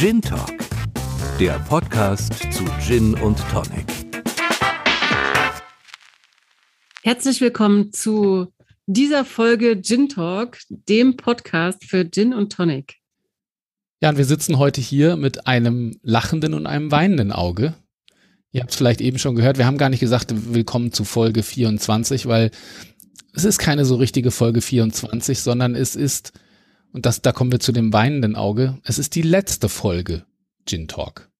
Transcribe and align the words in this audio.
Gin 0.00 0.22
Talk, 0.22 0.56
der 1.38 1.58
Podcast 1.68 2.32
zu 2.54 2.64
Gin 2.80 3.12
und 3.12 3.36
Tonic. 3.50 3.84
Herzlich 7.02 7.42
willkommen 7.42 7.92
zu 7.92 8.50
dieser 8.86 9.26
Folge 9.26 9.82
Gin 9.82 10.08
Talk, 10.08 10.56
dem 10.70 11.18
Podcast 11.18 11.84
für 11.84 12.10
Gin 12.10 12.32
und 12.32 12.50
Tonic. 12.50 12.94
Ja, 14.00 14.08
und 14.08 14.16
wir 14.16 14.24
sitzen 14.24 14.56
heute 14.56 14.80
hier 14.80 15.16
mit 15.16 15.46
einem 15.46 16.00
lachenden 16.02 16.54
und 16.54 16.66
einem 16.66 16.90
weinenden 16.90 17.30
Auge. 17.30 17.74
Ihr 18.52 18.62
habt 18.62 18.70
es 18.70 18.76
vielleicht 18.78 19.02
eben 19.02 19.18
schon 19.18 19.34
gehört, 19.34 19.58
wir 19.58 19.66
haben 19.66 19.76
gar 19.76 19.90
nicht 19.90 20.00
gesagt, 20.00 20.32
willkommen 20.54 20.92
zu 20.92 21.04
Folge 21.04 21.42
24, 21.42 22.24
weil 22.24 22.52
es 23.34 23.44
ist 23.44 23.58
keine 23.58 23.84
so 23.84 23.96
richtige 23.96 24.30
Folge 24.30 24.62
24, 24.62 25.40
sondern 25.40 25.74
es 25.74 25.94
ist, 25.94 26.32
und 26.92 27.06
das, 27.06 27.22
da 27.22 27.32
kommen 27.32 27.52
wir 27.52 27.60
zu 27.60 27.72
dem 27.72 27.92
weinenden 27.92 28.36
Auge, 28.36 28.78
es 28.84 28.98
ist 28.98 29.14
die 29.14 29.22
letzte 29.22 29.68
Folge 29.68 30.24
Gin 30.66 30.88
Talk. 30.88 31.30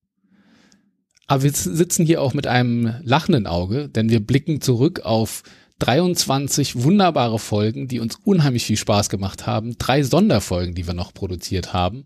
Aber 1.26 1.44
wir 1.44 1.52
sitzen 1.52 2.04
hier 2.04 2.22
auch 2.22 2.34
mit 2.34 2.46
einem 2.46 2.94
lachenden 3.02 3.46
Auge, 3.46 3.88
denn 3.88 4.10
wir 4.10 4.18
blicken 4.18 4.60
zurück 4.60 5.00
auf 5.00 5.44
23 5.78 6.82
wunderbare 6.82 7.38
Folgen, 7.38 7.88
die 7.88 8.00
uns 8.00 8.18
unheimlich 8.24 8.64
viel 8.64 8.76
Spaß 8.76 9.08
gemacht 9.08 9.46
haben. 9.46 9.76
Drei 9.78 10.02
Sonderfolgen, 10.02 10.74
die 10.74 10.86
wir 10.86 10.94
noch 10.94 11.14
produziert 11.14 11.72
haben. 11.72 12.04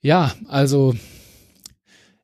Ja, 0.00 0.34
also 0.48 0.94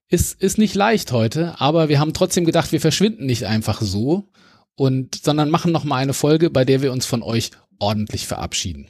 ist, 0.09 0.41
ist 0.41 0.59
nicht 0.59 0.74
leicht 0.74 1.13
heute, 1.13 1.60
aber 1.60 1.88
wir 1.88 2.01
haben 2.01 2.15
trotzdem 2.15 2.45
gedacht, 2.45 2.73
wir 2.73 2.80
verschwinden 2.80 3.27
nicht 3.27 3.45
einfach 3.45 3.83
so 3.83 4.29
und, 4.74 5.16
sondern 5.16 5.51
machen 5.51 5.73
noch 5.73 5.85
mal 5.85 5.97
eine 5.97 6.15
Folge, 6.15 6.51
bei 6.51 6.65
der 6.65 6.83
wir 6.83 6.93
uns 6.93 7.05
von 7.05 7.23
euch 7.23 7.51
ordentlich 7.79 8.27
verabschieden. 8.27 8.87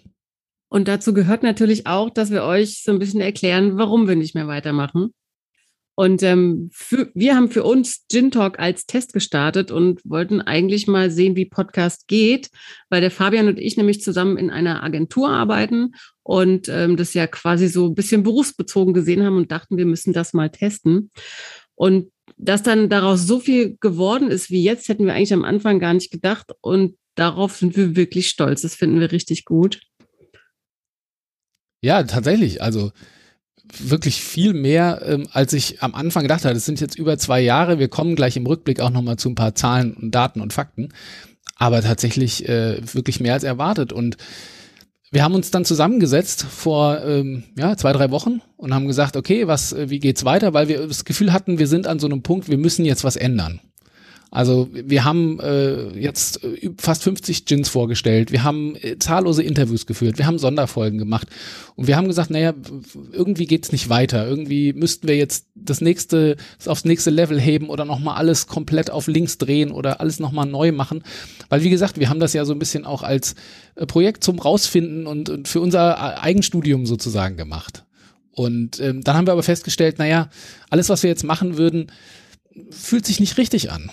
Und 0.69 0.89
dazu 0.89 1.15
gehört 1.15 1.43
natürlich 1.43 1.87
auch, 1.87 2.11
dass 2.11 2.31
wir 2.31 2.45
euch 2.45 2.83
so 2.83 2.93
ein 2.93 2.99
bisschen 2.99 3.21
erklären, 3.21 3.79
warum 3.79 4.07
wir 4.07 4.17
nicht 4.17 4.35
mehr 4.35 4.49
weitermachen. 4.49 5.15
Und 5.99 6.23
ähm, 6.23 6.71
für, 6.73 7.11
wir 7.15 7.35
haben 7.35 7.51
für 7.51 7.65
uns 7.65 8.05
Gin 8.09 8.31
Talk 8.31 8.61
als 8.61 8.87
Test 8.87 9.13
gestartet 9.13 9.73
und 9.73 10.01
wollten 10.05 10.41
eigentlich 10.41 10.87
mal 10.87 11.11
sehen, 11.11 11.35
wie 11.35 11.45
Podcast 11.45 12.07
geht, 12.07 12.51
weil 12.89 13.01
der 13.01 13.11
Fabian 13.11 13.49
und 13.49 13.59
ich 13.59 13.77
nämlich 13.77 14.01
zusammen 14.01 14.37
in 14.37 14.49
einer 14.49 14.85
Agentur 14.85 15.29
arbeiten 15.29 15.95
und 16.23 16.69
ähm, 16.69 16.97
das 16.97 17.15
ja 17.15 17.27
quasi 17.27 17.67
so 17.67 17.87
ein 17.87 17.97
bisschen 17.97 18.23
berufsbezogen 18.23 18.95
gesehen 18.95 19.25
haben 19.25 19.37
und 19.37 19.51
dachten, 19.51 19.77
wir 19.77 19.87
müssen 19.87 20.13
das 20.13 20.35
mal 20.35 20.51
testen. 20.51 21.11
Und 21.75 22.13
dass 22.37 22.63
dann 22.63 22.89
daraus 22.89 23.27
so 23.27 23.41
viel 23.41 23.77
geworden 23.81 24.31
ist 24.31 24.51
wie 24.51 24.63
jetzt, 24.63 24.89
hätten 24.89 25.05
wir 25.05 25.15
eigentlich 25.15 25.33
am 25.33 25.45
Anfang 25.45 25.81
gar 25.81 25.95
nicht 25.95 26.13
gedacht. 26.13 26.53
Und 26.61 26.97
darauf 27.17 27.57
sind 27.57 27.77
wir 27.77 27.97
wirklich 27.97 28.29
stolz. 28.29 28.63
Das 28.63 28.77
finden 28.77 29.01
wir 29.01 29.11
richtig 29.11 29.45
gut. 29.45 29.81
Ja, 31.81 32.03
tatsächlich. 32.03 32.63
Also 32.63 32.93
wirklich 33.79 34.23
viel 34.23 34.55
mehr, 34.55 35.03
ähm, 35.05 35.29
als 35.33 35.53
ich 35.53 35.83
am 35.83 35.95
Anfang 35.95 36.23
gedacht 36.23 36.45
hatte. 36.45 36.57
Es 36.57 36.65
sind 36.65 36.81
jetzt 36.81 36.99
über 36.99 37.19
zwei 37.19 37.41
Jahre. 37.41 37.79
Wir 37.79 37.89
kommen 37.89 38.15
gleich 38.15 38.37
im 38.37 38.47
Rückblick 38.47 38.81
auch 38.81 38.91
nochmal 38.91 39.17
zu 39.17 39.29
ein 39.29 39.35
paar 39.35 39.55
Zahlen 39.55 39.95
und 39.95 40.15
Daten 40.15 40.41
und 40.41 40.53
Fakten. 40.53 40.89
Aber 41.57 41.83
tatsächlich 41.83 42.49
äh, 42.49 42.81
wirklich 42.95 43.21
mehr 43.21 43.35
als 43.35 43.45
erwartet. 43.45 43.93
Und 43.93 44.17
wir 45.11 45.23
haben 45.23 45.35
uns 45.35 45.51
dann 45.51 45.65
zusammengesetzt 45.65 46.43
vor 46.45 47.03
ähm, 47.05 47.45
ja, 47.57 47.77
zwei, 47.77 47.93
drei 47.93 48.11
Wochen 48.11 48.41
und 48.57 48.75
haben 48.75 48.87
gesagt, 48.87 49.17
okay, 49.17 49.47
was, 49.47 49.73
äh, 49.73 49.91
wie 49.91 50.01
geht's 50.01 50.25
weiter? 50.25 50.55
Weil 50.55 50.69
wir 50.69 50.87
das 50.87 51.05
Gefühl 51.05 51.33
hatten, 51.33 51.59
wir 51.59 51.67
sind 51.67 51.87
an 51.87 51.99
so 51.99 52.07
einem 52.07 52.23
Punkt, 52.23 52.49
wir 52.49 52.59
müssen 52.59 52.85
jetzt 52.85 53.05
was 53.05 53.17
ändern. 53.17 53.61
Also 54.31 54.69
wir 54.73 55.05
haben 55.05 55.41
äh, 55.41 55.89
jetzt 55.99 56.45
äh, 56.45 56.71
fast 56.79 57.03
50 57.03 57.47
Gins 57.47 57.71
vorgestellt, 57.71 58.31
wir 58.31 58.45
haben 58.45 58.77
äh, 58.77 58.99
zahllose 58.99 59.43
Interviews 59.43 59.87
geführt, 59.87 60.19
wir 60.19 60.27
haben 60.27 60.39
Sonderfolgen 60.39 60.99
gemacht 60.99 61.29
und 61.77 61.87
wir 61.87 61.97
haben 61.97 62.09
gesagt, 62.09 62.31
naja, 62.31 62.53
irgendwie 63.11 63.47
geht's 63.47 63.73
nicht 63.73 63.89
weiter. 63.89 64.27
Irgendwie 64.29 64.75
müssten 64.75 65.09
wir 65.09 65.17
jetzt 65.17 65.47
das 65.55 65.81
nächste, 65.81 66.37
das 66.59 66.69
aufs 66.69 66.85
nächste 66.85 67.09
Level 67.09 67.41
heben 67.41 67.71
oder 67.71 67.87
nochmal 67.87 68.17
alles 68.17 68.47
komplett 68.47 68.91
auf 68.91 69.07
links 69.07 69.39
drehen 69.39 69.71
oder 69.71 70.01
alles 70.01 70.21
nochmal 70.21 70.47
neu 70.47 70.73
machen. 70.73 71.05
Weil 71.49 71.63
wie 71.63 71.71
gesagt, 71.71 71.99
wir 71.99 72.11
haben 72.11 72.21
das 72.21 72.35
ja 72.35 72.45
so 72.45 72.53
ein 72.53 72.59
bisschen 72.59 72.85
auch 72.85 73.03
als 73.03 73.35
äh, 73.77 73.87
Projekt 73.87 74.25
zum 74.25 74.39
Rausfinden 74.39 75.07
und, 75.07 75.31
und 75.31 75.49
für 75.49 75.61
unser 75.61 76.23
Eigenstudium 76.23 76.85
sozusagen 76.85 77.39
gemacht. 77.39 77.85
Und 78.33 78.79
ähm, 78.79 79.03
dann 79.03 79.17
haben 79.17 79.27
wir 79.27 79.33
aber 79.33 79.43
festgestellt, 79.43 79.99
naja, 79.99 80.29
alles, 80.69 80.91
was 80.91 81.03
wir 81.03 81.11
jetzt 81.11 81.25
machen 81.25 81.57
würden, 81.57 81.91
fühlt 82.71 83.07
sich 83.07 83.21
nicht 83.21 83.39
richtig 83.39 83.73
an. 83.73 83.91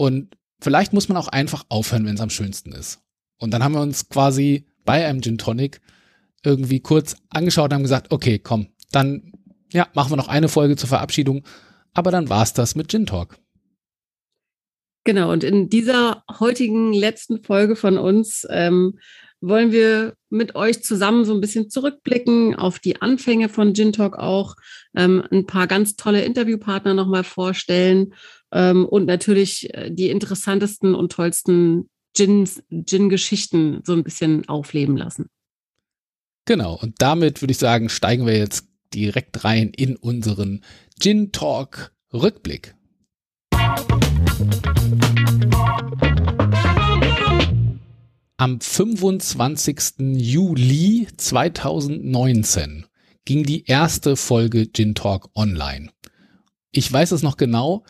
Und 0.00 0.34
vielleicht 0.62 0.94
muss 0.94 1.10
man 1.10 1.18
auch 1.18 1.28
einfach 1.28 1.66
aufhören, 1.68 2.06
wenn 2.06 2.14
es 2.14 2.22
am 2.22 2.30
schönsten 2.30 2.72
ist. 2.72 3.02
Und 3.36 3.50
dann 3.50 3.62
haben 3.62 3.74
wir 3.74 3.82
uns 3.82 4.08
quasi 4.08 4.64
bei 4.86 5.04
einem 5.04 5.20
Gin 5.20 5.36
Tonic 5.36 5.82
irgendwie 6.42 6.80
kurz 6.80 7.16
angeschaut 7.28 7.66
und 7.66 7.74
haben 7.74 7.82
gesagt, 7.82 8.10
okay, 8.10 8.38
komm, 8.38 8.68
dann 8.92 9.34
ja, 9.70 9.88
machen 9.92 10.10
wir 10.10 10.16
noch 10.16 10.28
eine 10.28 10.48
Folge 10.48 10.76
zur 10.76 10.88
Verabschiedung. 10.88 11.44
Aber 11.92 12.10
dann 12.10 12.30
war's 12.30 12.54
das 12.54 12.74
mit 12.76 12.90
Gin 12.90 13.04
Talk. 13.04 13.36
Genau, 15.04 15.30
und 15.32 15.44
in 15.44 15.68
dieser 15.68 16.24
heutigen 16.40 16.94
letzten 16.94 17.44
Folge 17.44 17.76
von 17.76 17.98
uns 17.98 18.46
ähm, 18.48 18.98
wollen 19.42 19.70
wir 19.70 20.14
mit 20.30 20.54
euch 20.54 20.82
zusammen 20.82 21.26
so 21.26 21.34
ein 21.34 21.42
bisschen 21.42 21.68
zurückblicken 21.68 22.54
auf 22.54 22.78
die 22.78 23.02
Anfänge 23.02 23.50
von 23.50 23.74
Gin 23.74 23.92
Talk 23.92 24.16
auch, 24.16 24.54
ähm, 24.96 25.22
ein 25.30 25.44
paar 25.44 25.66
ganz 25.66 25.96
tolle 25.96 26.24
Interviewpartner 26.24 26.94
nochmal 26.94 27.24
vorstellen 27.24 28.14
ähm, 28.52 28.86
und 28.86 29.06
natürlich 29.06 29.72
äh, 29.74 29.90
die 29.90 30.10
interessantesten 30.10 30.94
und 30.94 31.12
tollsten 31.12 31.88
Gin-Geschichten 32.16 33.82
so 33.84 33.92
ein 33.92 34.02
bisschen 34.02 34.48
aufleben 34.48 34.96
lassen. 34.96 35.26
Genau, 36.46 36.78
und 36.80 36.94
damit 36.98 37.42
würde 37.42 37.52
ich 37.52 37.58
sagen, 37.58 37.88
steigen 37.88 38.26
wir 38.26 38.36
jetzt 38.36 38.66
direkt 38.92 39.44
rein 39.44 39.70
in 39.76 39.96
unseren 39.96 40.64
Gin 41.00 41.32
Talk 41.32 41.92
Rückblick. 42.12 42.74
Am 48.36 48.60
25. 48.60 49.78
Juli 49.98 51.06
2019 51.16 52.86
ging 53.24 53.44
die 53.44 53.66
erste 53.66 54.16
Folge 54.16 54.72
Gin 54.72 54.94
Talk 54.94 55.28
online. 55.34 55.90
Ich 56.72 56.90
weiß 56.90 57.12
es 57.12 57.22
noch 57.22 57.36
genau, 57.36 57.84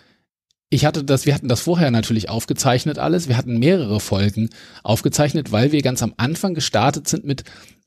ich 0.70 0.84
hatte 0.84 1.02
das, 1.02 1.26
wir 1.26 1.34
hatten 1.34 1.48
das 1.48 1.60
vorher 1.60 1.90
natürlich 1.90 2.28
aufgezeichnet 2.28 2.98
alles. 2.98 3.28
Wir 3.28 3.36
hatten 3.36 3.58
mehrere 3.58 3.98
Folgen 3.98 4.50
aufgezeichnet, 4.84 5.50
weil 5.50 5.72
wir 5.72 5.82
ganz 5.82 6.00
am 6.02 6.14
Anfang 6.16 6.54
gestartet 6.54 7.08
sind 7.08 7.24
mit 7.24 7.42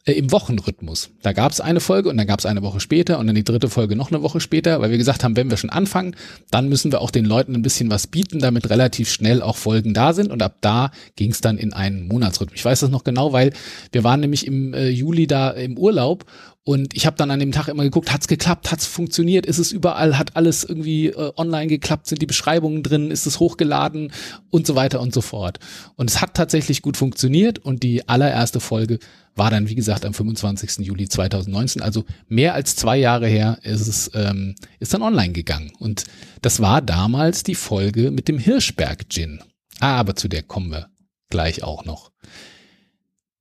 äh, 0.05 0.13
im 0.13 0.31
Wochenrhythmus. 0.31 1.11
Da 1.21 1.33
gab 1.33 1.51
es 1.51 1.61
eine 1.61 1.79
Folge 1.79 2.09
und 2.09 2.17
dann 2.17 2.27
gab 2.27 2.39
es 2.39 2.45
eine 2.45 2.61
Woche 2.61 2.79
später 2.79 3.19
und 3.19 3.27
dann 3.27 3.35
die 3.35 3.43
dritte 3.43 3.69
Folge 3.69 3.95
noch 3.95 4.11
eine 4.11 4.21
Woche 4.21 4.39
später, 4.39 4.81
weil 4.81 4.91
wir 4.91 4.97
gesagt 4.97 5.23
haben, 5.23 5.37
wenn 5.37 5.49
wir 5.49 5.57
schon 5.57 5.69
anfangen, 5.69 6.15
dann 6.51 6.67
müssen 6.67 6.91
wir 6.91 7.01
auch 7.01 7.11
den 7.11 7.25
Leuten 7.25 7.55
ein 7.55 7.61
bisschen 7.61 7.89
was 7.89 8.07
bieten, 8.07 8.39
damit 8.39 8.69
relativ 8.69 9.09
schnell 9.09 9.41
auch 9.41 9.55
Folgen 9.55 9.93
da 9.93 10.13
sind 10.13 10.31
und 10.31 10.41
ab 10.41 10.57
da 10.61 10.91
ging 11.15 11.31
es 11.31 11.41
dann 11.41 11.57
in 11.57 11.73
einen 11.73 12.07
Monatsrhythmus. 12.07 12.59
Ich 12.59 12.65
weiß 12.65 12.81
das 12.81 12.89
noch 12.89 13.03
genau, 13.03 13.33
weil 13.33 13.53
wir 13.91 14.03
waren 14.03 14.19
nämlich 14.19 14.45
im 14.45 14.73
äh, 14.73 14.89
Juli 14.89 15.27
da 15.27 15.51
im 15.51 15.77
Urlaub 15.77 16.25
und 16.65 16.95
ich 16.95 17.05
habe 17.05 17.17
dann 17.17 17.29
an 17.29 17.41
dem 17.41 17.51
Tag 17.51 17.67
immer 17.67 17.83
geguckt, 17.83 18.13
hat's 18.13 18.29
geklappt, 18.29 18.71
hat's 18.71 18.85
funktioniert, 18.85 19.45
ist 19.45 19.57
es 19.57 19.73
überall, 19.73 20.17
hat 20.17 20.37
alles 20.37 20.63
irgendwie 20.63 21.07
äh, 21.07 21.31
online 21.35 21.67
geklappt, 21.67 22.07
sind 22.07 22.21
die 22.21 22.25
Beschreibungen 22.25 22.83
drin, 22.83 23.11
ist 23.11 23.25
es 23.25 23.41
hochgeladen 23.41 24.13
und 24.49 24.65
so 24.65 24.75
weiter 24.75 25.01
und 25.01 25.13
so 25.13 25.19
fort. 25.19 25.59
Und 25.97 26.09
es 26.09 26.21
hat 26.21 26.35
tatsächlich 26.35 26.81
gut 26.81 26.95
funktioniert 26.95 27.59
und 27.59 27.83
die 27.83 28.07
allererste 28.07 28.61
Folge 28.61 28.99
war 29.35 29.49
dann, 29.49 29.69
wie 29.69 29.75
gesagt, 29.75 30.05
am 30.05 30.13
25. 30.13 30.85
Juli 30.85 31.07
2019, 31.07 31.81
also 31.81 32.05
mehr 32.27 32.53
als 32.53 32.75
zwei 32.75 32.97
Jahre 32.97 33.27
her 33.27 33.57
ist 33.63 33.87
es, 33.87 34.11
ähm, 34.13 34.55
ist 34.79 34.93
dann 34.93 35.01
online 35.01 35.33
gegangen. 35.33 35.71
Und 35.79 36.03
das 36.41 36.59
war 36.59 36.81
damals 36.81 37.43
die 37.43 37.55
Folge 37.55 38.11
mit 38.11 38.27
dem 38.27 38.37
Hirschberg 38.37 39.09
Gin. 39.09 39.39
Ah, 39.79 39.97
aber 39.97 40.15
zu 40.15 40.27
der 40.27 40.43
kommen 40.43 40.71
wir 40.71 40.87
gleich 41.29 41.63
auch 41.63 41.85
noch. 41.85 42.11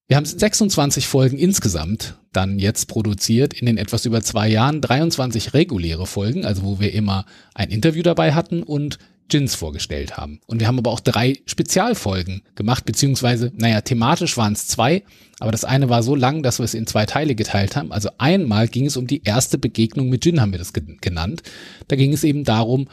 Wir 0.09 0.17
haben 0.17 0.25
26 0.27 1.07
Folgen 1.07 1.39
insgesamt 1.39 2.19
dann 2.33 2.59
jetzt 2.59 2.87
produziert 2.87 3.55
in 3.55 3.67
den 3.67 3.79
etwas 3.79 4.05
über 4.05 4.23
zwei 4.23 4.49
Jahren, 4.49 4.81
23 4.81 5.55
reguläre 5.55 6.07
Folgen, 6.07 6.45
also 6.45 6.63
wo 6.65 6.81
wir 6.81 6.93
immer 6.93 7.25
ein 7.55 7.71
Interview 7.71 8.03
dabei 8.03 8.35
hatten 8.35 8.63
und 8.63 8.99
Gins 9.33 9.55
vorgestellt 9.55 10.19
haben. 10.19 10.41
Und 10.47 10.61
wir 10.61 10.67
haben 10.67 10.77
aber 10.77 10.91
auch 10.91 11.01
drei 11.01 11.39
Spezialfolgen 11.47 12.43
gemacht, 12.55 12.85
beziehungsweise, 12.85 13.51
naja, 13.57 13.81
thematisch 13.81 14.37
waren 14.37 14.53
es 14.53 14.67
zwei, 14.67 15.05
aber 15.41 15.51
das 15.51 15.65
eine 15.65 15.89
war 15.89 16.03
so 16.03 16.15
lang, 16.15 16.43
dass 16.43 16.59
wir 16.59 16.65
es 16.65 16.75
in 16.75 16.87
zwei 16.87 17.07
Teile 17.07 17.35
geteilt 17.35 17.75
haben. 17.75 17.93
Also 17.93 18.11
einmal 18.19 18.69
ging 18.69 18.85
es 18.85 18.99
um 18.99 19.07
die 19.07 19.23
erste 19.25 19.57
Begegnung 19.57 20.11
mit 20.11 20.23
Gin, 20.23 20.43
haben 20.43 20.53
wir 20.53 20.59
das 20.59 20.75
genannt. 20.75 21.43
Da 21.89 21.97
ging 21.97 22.13
es 22.13 22.25
eben 22.25 22.45
darum, 22.45 22.89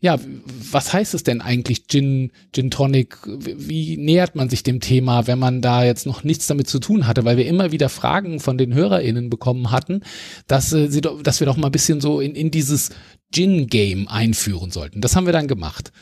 ja, 0.00 0.20
was 0.70 0.92
heißt 0.92 1.14
es 1.14 1.24
denn 1.24 1.40
eigentlich 1.40 1.88
Gin, 1.88 2.30
Gin 2.52 2.70
Tonic? 2.70 3.18
Wie 3.26 3.96
nähert 3.96 4.36
man 4.36 4.50
sich 4.50 4.62
dem 4.62 4.78
Thema, 4.78 5.26
wenn 5.26 5.40
man 5.40 5.62
da 5.62 5.84
jetzt 5.84 6.06
noch 6.06 6.22
nichts 6.22 6.46
damit 6.46 6.68
zu 6.68 6.78
tun 6.78 7.08
hatte? 7.08 7.24
Weil 7.24 7.36
wir 7.36 7.46
immer 7.46 7.72
wieder 7.72 7.88
Fragen 7.88 8.38
von 8.38 8.56
den 8.56 8.72
HörerInnen 8.72 9.30
bekommen 9.30 9.72
hatten, 9.72 10.02
dass, 10.46 10.72
äh, 10.72 10.88
sie, 10.88 11.00
dass 11.00 11.40
wir 11.40 11.46
doch 11.46 11.56
mal 11.56 11.68
ein 11.68 11.72
bisschen 11.72 12.00
so 12.00 12.20
in, 12.20 12.36
in 12.36 12.52
dieses 12.52 12.90
Gin-Game 13.32 14.08
einführen 14.08 14.70
sollten. 14.70 15.00
Das 15.00 15.16
haben 15.16 15.26
wir 15.26 15.32
dann 15.32 15.48
gemacht. 15.48 15.92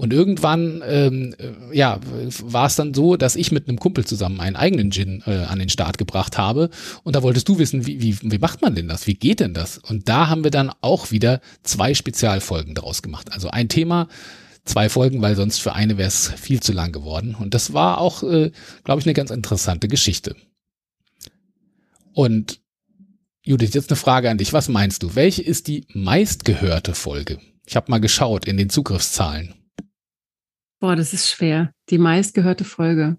Und 0.00 0.14
irgendwann, 0.14 0.82
ähm, 0.86 1.34
äh, 1.38 1.76
ja, 1.76 2.00
war 2.42 2.66
es 2.66 2.76
dann 2.76 2.94
so, 2.94 3.16
dass 3.16 3.36
ich 3.36 3.52
mit 3.52 3.68
einem 3.68 3.78
Kumpel 3.78 4.06
zusammen 4.06 4.40
einen 4.40 4.56
eigenen 4.56 4.90
Gin 4.90 5.22
äh, 5.26 5.44
an 5.44 5.58
den 5.58 5.68
Start 5.68 5.98
gebracht 5.98 6.38
habe. 6.38 6.70
Und 7.02 7.16
da 7.16 7.22
wolltest 7.22 7.50
du 7.50 7.58
wissen, 7.58 7.86
wie, 7.86 8.00
wie, 8.00 8.16
wie 8.22 8.38
macht 8.38 8.62
man 8.62 8.74
denn 8.74 8.88
das? 8.88 9.06
Wie 9.06 9.12
geht 9.12 9.40
denn 9.40 9.52
das? 9.52 9.76
Und 9.76 10.08
da 10.08 10.28
haben 10.28 10.42
wir 10.42 10.50
dann 10.50 10.72
auch 10.80 11.10
wieder 11.10 11.42
zwei 11.64 11.92
Spezialfolgen 11.92 12.74
daraus 12.74 13.02
gemacht. 13.02 13.30
Also 13.30 13.50
ein 13.50 13.68
Thema, 13.68 14.08
zwei 14.64 14.88
Folgen, 14.88 15.20
weil 15.20 15.36
sonst 15.36 15.60
für 15.60 15.74
eine 15.74 15.98
wäre 15.98 16.08
es 16.08 16.28
viel 16.28 16.60
zu 16.60 16.72
lang 16.72 16.92
geworden. 16.92 17.36
Und 17.38 17.52
das 17.52 17.74
war 17.74 17.98
auch, 17.98 18.22
äh, 18.22 18.52
glaube 18.84 19.00
ich, 19.00 19.06
eine 19.06 19.12
ganz 19.12 19.30
interessante 19.30 19.86
Geschichte. 19.86 20.34
Und 22.14 22.60
Judith, 23.42 23.72
jetzt 23.72 23.90
eine 23.90 23.96
Frage 23.96 24.28
an 24.28 24.36
dich. 24.36 24.52
Was 24.52 24.68
meinst 24.68 25.02
du? 25.02 25.14
Welche 25.14 25.42
ist 25.42 25.66
die 25.66 25.86
meistgehörte 25.94 26.94
Folge? 26.94 27.40
Ich 27.66 27.74
habe 27.74 27.90
mal 27.90 28.00
geschaut 28.00 28.46
in 28.46 28.58
den 28.58 28.68
Zugriffszahlen. 28.68 29.54
Boah, 30.78 30.94
das 30.94 31.14
ist 31.14 31.30
schwer. 31.30 31.72
Die 31.88 31.98
meistgehörte 31.98 32.64
Folge. 32.64 33.16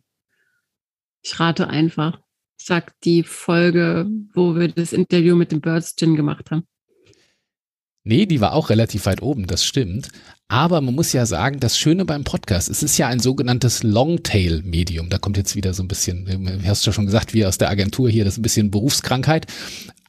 Ich 1.24 1.40
rate 1.40 1.68
einfach. 1.68 2.20
Ich 2.60 2.68
sag 2.68 2.94
die 3.02 3.24
Folge, 3.24 4.08
wo 4.34 4.56
wir 4.56 4.68
das 4.68 4.94
Interview 4.94 5.36
mit 5.36 5.52
dem 5.52 5.62
Birds 5.62 5.96
Gin 5.96 6.16
gemacht 6.16 6.52
haben. 6.52 6.68
Nee, 8.04 8.26
die 8.26 8.42
war 8.42 8.54
auch 8.54 8.70
relativ 8.70 9.06
weit 9.06 9.22
oben, 9.22 9.46
das 9.48 9.64
stimmt. 9.64 10.10
Aber 10.48 10.82
man 10.82 10.96
muss 10.96 11.14
ja 11.14 11.26
sagen, 11.26 11.60
das 11.60 11.78
Schöne 11.78 12.04
beim 12.06 12.24
Podcast, 12.24 12.70
es 12.70 12.82
ist 12.84 12.98
ja 12.98 13.08
ein 13.08 13.20
sogenanntes 13.20 13.84
Longtail-Medium. 13.84 15.10
Da 15.10 15.18
kommt 15.18 15.38
jetzt 15.38 15.56
wieder 15.56 15.74
so 15.74 15.84
ein 15.84 15.88
bisschen, 15.88 16.26
du 16.26 16.68
hast 16.68 16.86
ja 16.86 16.94
schon 16.94 17.06
gesagt, 17.06 17.34
wir 17.34 17.48
aus 17.48 17.60
der 17.60 17.70
Agentur 17.70 18.10
hier, 18.10 18.26
das 18.26 18.36
ist 18.36 18.40
ein 18.40 18.44
bisschen 18.44 18.72
Berufskrankheit. 18.72 19.46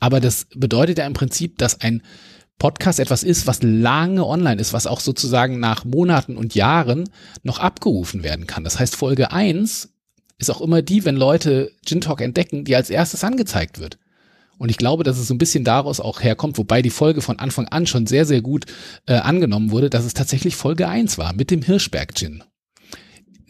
Aber 0.03 0.19
das 0.19 0.49
bedeutet 0.53 0.99
ja 0.99 1.07
im 1.07 1.13
Prinzip, 1.13 1.59
dass 1.59 1.81
ein 1.81 2.03
Podcast 2.59 2.99
etwas 2.99 3.23
ist, 3.23 3.47
was 3.47 3.63
lange 3.63 4.27
online 4.27 4.61
ist, 4.61 4.73
was 4.73 4.89
auch 4.89 4.99
sozusagen 4.99 5.61
nach 5.61 5.85
Monaten 5.85 6.37
und 6.37 6.57
Jahren 6.57 7.09
noch 7.45 7.61
abgerufen 7.61 8.25
werden 8.25 8.49
kann. 8.49 8.65
Das 8.65 8.81
heißt, 8.81 8.97
Folge 8.97 9.31
eins 9.31 9.91
ist 10.39 10.51
auch 10.51 10.61
immer 10.61 10.83
die, 10.83 11.05
wenn 11.05 11.15
Leute 11.15 11.71
Gin 11.87 12.01
Talk 12.01 12.21
entdecken, 12.21 12.65
die 12.65 12.75
als 12.75 12.91
erstes 12.91 13.23
angezeigt 13.23 13.79
wird. 13.79 13.99
Und 14.59 14.73
ich 14.73 14.77
glaube, 14.77 15.05
dass 15.05 15.19
es 15.19 15.29
so 15.29 15.35
ein 15.35 15.39
bisschen 15.39 15.63
daraus 15.63 16.01
auch 16.01 16.21
herkommt, 16.21 16.59
wobei 16.59 16.83
die 16.83 16.91
Folge 16.91 17.21
von 17.21 17.39
Anfang 17.39 17.69
an 17.69 17.87
schon 17.87 18.09
sehr, 18.09 18.27
sehr 18.27 18.43
gut 18.43 18.67
äh, 19.07 19.15
angenommen 19.15 19.71
wurde, 19.71 19.89
dass 19.89 20.05
es 20.05 20.15
tatsächlich 20.15 20.57
Folge 20.57 20.89
eins 20.89 21.17
war 21.17 21.33
mit 21.33 21.53
dem 21.53 21.63
Hirschberg 21.63 22.17
Gin 22.17 22.43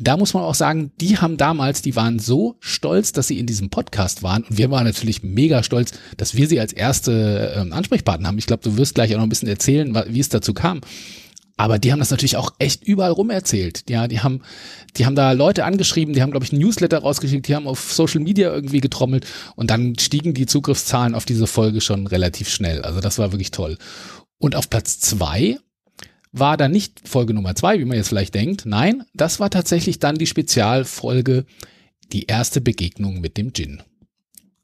da 0.06 0.16
muss 0.16 0.34
man 0.34 0.42
auch 0.42 0.54
sagen, 0.54 0.92
die 1.00 1.18
haben 1.18 1.36
damals, 1.36 1.82
die 1.82 1.96
waren 1.96 2.18
so 2.18 2.56
stolz, 2.60 3.12
dass 3.12 3.28
sie 3.28 3.38
in 3.38 3.46
diesem 3.46 3.70
Podcast 3.70 4.22
waren. 4.22 4.44
Und 4.44 4.58
wir 4.58 4.70
waren 4.70 4.84
natürlich 4.84 5.22
mega 5.22 5.62
stolz, 5.62 5.92
dass 6.16 6.34
wir 6.34 6.48
sie 6.48 6.60
als 6.60 6.72
erste 6.72 7.54
ähm, 7.56 7.72
Ansprechpartner 7.72 8.28
haben. 8.28 8.38
Ich 8.38 8.46
glaube, 8.46 8.62
du 8.62 8.76
wirst 8.76 8.94
gleich 8.94 9.12
auch 9.12 9.18
noch 9.18 9.26
ein 9.26 9.28
bisschen 9.28 9.48
erzählen, 9.48 9.94
wie 10.08 10.20
es 10.20 10.28
dazu 10.28 10.54
kam. 10.54 10.80
Aber 11.56 11.78
die 11.78 11.92
haben 11.92 11.98
das 11.98 12.10
natürlich 12.10 12.36
auch 12.36 12.52
echt 12.58 12.82
überall 12.82 13.12
rum 13.12 13.30
erzählt. 13.30 13.84
Ja, 13.88 14.08
die 14.08 14.20
haben, 14.20 14.40
die 14.96 15.06
haben 15.06 15.14
da 15.14 15.32
Leute 15.32 15.64
angeschrieben, 15.64 16.14
die 16.14 16.22
haben, 16.22 16.30
glaube 16.30 16.44
ich, 16.44 16.52
ein 16.52 16.58
Newsletter 16.58 16.98
rausgeschickt, 16.98 17.46
die 17.46 17.54
haben 17.54 17.68
auf 17.68 17.92
Social 17.92 18.20
Media 18.20 18.52
irgendwie 18.52 18.80
getrommelt 18.80 19.26
und 19.54 19.70
dann 19.70 19.98
stiegen 19.98 20.34
die 20.34 20.46
Zugriffszahlen 20.46 21.14
auf 21.14 21.24
diese 21.24 21.46
Folge 21.46 21.80
schon 21.80 22.06
relativ 22.06 22.48
schnell. 22.48 22.82
Also 22.82 23.00
das 23.00 23.18
war 23.18 23.32
wirklich 23.32 23.50
toll. 23.50 23.76
Und 24.38 24.56
auf 24.56 24.70
Platz 24.70 24.98
zwei 24.98 25.58
war 26.32 26.56
dann 26.56 26.72
nicht 26.72 27.06
Folge 27.06 27.34
Nummer 27.34 27.54
zwei, 27.54 27.78
wie 27.78 27.84
man 27.84 27.96
jetzt 27.96 28.08
vielleicht 28.08 28.34
denkt. 28.34 28.64
Nein, 28.64 29.04
das 29.14 29.38
war 29.38 29.50
tatsächlich 29.50 29.98
dann 29.98 30.16
die 30.16 30.26
Spezialfolge, 30.26 31.44
die 32.12 32.24
erste 32.24 32.60
Begegnung 32.60 33.20
mit 33.20 33.36
dem 33.36 33.52
Djinn. 33.52 33.82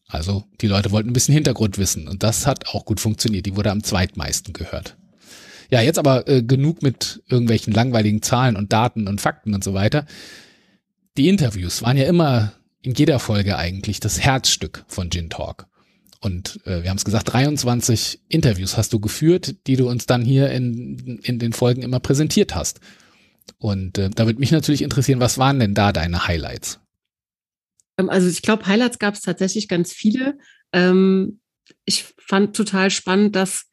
Also 0.09 0.45
die 0.63 0.67
Leute 0.67 0.91
wollten 0.91 1.11
ein 1.11 1.13
bisschen 1.13 1.35
Hintergrund 1.35 1.77
wissen 1.77 2.09
und 2.09 2.23
das 2.23 2.47
hat 2.47 2.69
auch 2.69 2.87
gut 2.87 2.99
funktioniert. 2.99 3.45
Die 3.45 3.57
wurde 3.57 3.71
am 3.71 3.85
zweitmeisten 3.85 4.55
gehört. 4.55 4.97
Ja, 5.71 5.83
jetzt 5.83 5.99
aber 5.99 6.27
äh, 6.27 6.43
genug 6.43 6.83
mit 6.83 7.23
irgendwelchen 7.29 7.75
langweiligen 7.75 8.23
Zahlen 8.23 8.57
und 8.57 8.73
Daten 8.73 9.07
und 9.07 9.21
Fakten 9.21 9.55
und 9.55 9.63
so 9.63 9.75
weiter. 9.75 10.07
Die 11.19 11.29
Interviews 11.29 11.83
waren 11.83 11.99
ja 11.99 12.07
immer 12.07 12.53
in 12.81 12.95
jeder 12.95 13.19
Folge 13.19 13.59
eigentlich 13.59 14.01
das 14.01 14.21
Herzstück 14.21 14.85
von 14.89 15.11
Gin 15.11 15.29
Talk. 15.29 15.68
Und 16.21 16.61
äh, 16.65 16.83
wir 16.83 16.91
haben 16.91 16.97
es 16.97 17.05
gesagt, 17.05 17.33
23 17.33 18.21
Interviews 18.29 18.77
hast 18.77 18.93
du 18.93 19.01
geführt, 19.01 19.55
die 19.67 19.77
du 19.77 19.89
uns 19.89 20.07
dann 20.07 20.23
hier 20.23 20.51
in, 20.51 21.21
in 21.23 21.39
den 21.39 21.53
Folgen 21.53 21.83
immer 21.83 22.01
präsentiert 22.01 22.55
hast. 22.55 22.81
Und 23.59 23.99
äh, 23.99 24.11
da 24.11 24.27
würde 24.27 24.41
mich 24.41 24.51
natürlich 24.51 24.83
interessieren, 24.83 25.21
was 25.21 25.39
waren 25.39 25.61
denn 25.61 25.75
da 25.75 25.93
deine 25.93 26.27
Highlights? 26.27 26.81
Ähm, 27.99 28.11
also 28.11 28.29
ich 28.29 28.43
glaube, 28.43 28.67
Highlights 28.67 28.99
gab 28.99 29.15
es 29.15 29.21
tatsächlich 29.21 29.69
ganz 29.69 29.93
viele. 29.93 30.39
Ähm, 30.73 31.41
ich 31.85 32.15
fand 32.19 32.57
total 32.57 32.91
spannend, 32.91 33.37
dass 33.37 33.67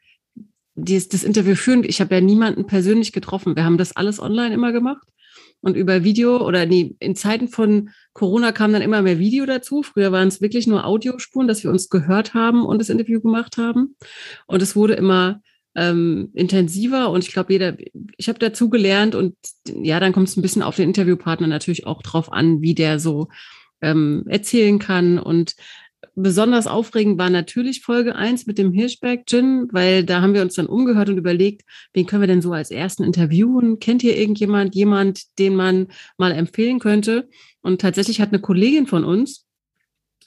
dieses, 0.75 1.09
das 1.09 1.23
Interview 1.23 1.55
führen, 1.55 1.83
ich 1.83 2.01
habe 2.01 2.13
ja 2.15 2.21
niemanden 2.21 2.67
persönlich 2.67 3.11
getroffen. 3.11 3.55
Wir 3.55 3.63
haben 3.63 3.77
das 3.77 3.95
alles 3.95 4.19
online 4.19 4.53
immer 4.53 4.71
gemacht 4.71 5.07
und 5.65 5.75
über 5.75 6.03
Video 6.03 6.45
oder 6.45 6.67
nee, 6.67 6.95
in 6.99 7.15
Zeiten 7.15 7.47
von 7.47 7.89
Corona 8.13 8.51
kam 8.51 8.71
dann 8.71 8.83
immer 8.83 9.01
mehr 9.01 9.17
Video 9.17 9.47
dazu. 9.47 9.81
Früher 9.81 10.11
waren 10.11 10.27
es 10.27 10.39
wirklich 10.39 10.67
nur 10.67 10.85
Audiospuren, 10.85 11.47
dass 11.47 11.63
wir 11.63 11.71
uns 11.71 11.89
gehört 11.89 12.35
haben 12.35 12.63
und 12.67 12.77
das 12.77 12.89
Interview 12.89 13.19
gemacht 13.19 13.57
haben. 13.57 13.95
Und 14.45 14.61
es 14.61 14.75
wurde 14.75 14.93
immer 14.93 15.41
ähm, 15.73 16.29
intensiver 16.35 17.09
und 17.09 17.23
ich 17.23 17.33
glaube, 17.33 17.51
jeder, 17.51 17.75
ich 18.15 18.29
habe 18.29 18.37
dazu 18.37 18.69
gelernt 18.69 19.15
und 19.15 19.35
ja, 19.67 19.99
dann 19.99 20.13
kommt 20.13 20.27
es 20.27 20.37
ein 20.37 20.43
bisschen 20.43 20.61
auf 20.61 20.75
den 20.75 20.89
Interviewpartner 20.89 21.47
natürlich 21.47 21.87
auch 21.87 22.03
drauf 22.03 22.31
an, 22.31 22.61
wie 22.61 22.75
der 22.75 22.99
so 22.99 23.29
ähm, 23.81 24.23
erzählen 24.27 24.77
kann 24.77 25.17
und 25.17 25.55
besonders 26.15 26.67
aufregend 26.67 27.17
war 27.17 27.29
natürlich 27.29 27.81
Folge 27.81 28.15
1 28.15 28.45
mit 28.47 28.57
dem 28.57 28.71
Hirschberg 28.71 29.25
Gin, 29.25 29.67
weil 29.71 30.03
da 30.03 30.21
haben 30.21 30.33
wir 30.33 30.41
uns 30.41 30.55
dann 30.55 30.67
umgehört 30.67 31.09
und 31.09 31.17
überlegt, 31.17 31.63
wen 31.93 32.05
können 32.05 32.21
wir 32.21 32.27
denn 32.27 32.41
so 32.41 32.53
als 32.53 32.71
ersten 32.71 33.03
interviewen? 33.03 33.79
Kennt 33.79 34.03
ihr 34.03 34.17
irgendjemand, 34.17 34.75
jemand, 34.75 35.37
den 35.39 35.55
man 35.55 35.87
mal 36.17 36.31
empfehlen 36.31 36.79
könnte? 36.79 37.29
Und 37.61 37.81
tatsächlich 37.81 38.21
hat 38.21 38.29
eine 38.29 38.41
Kollegin 38.41 38.87
von 38.87 39.03
uns, 39.03 39.45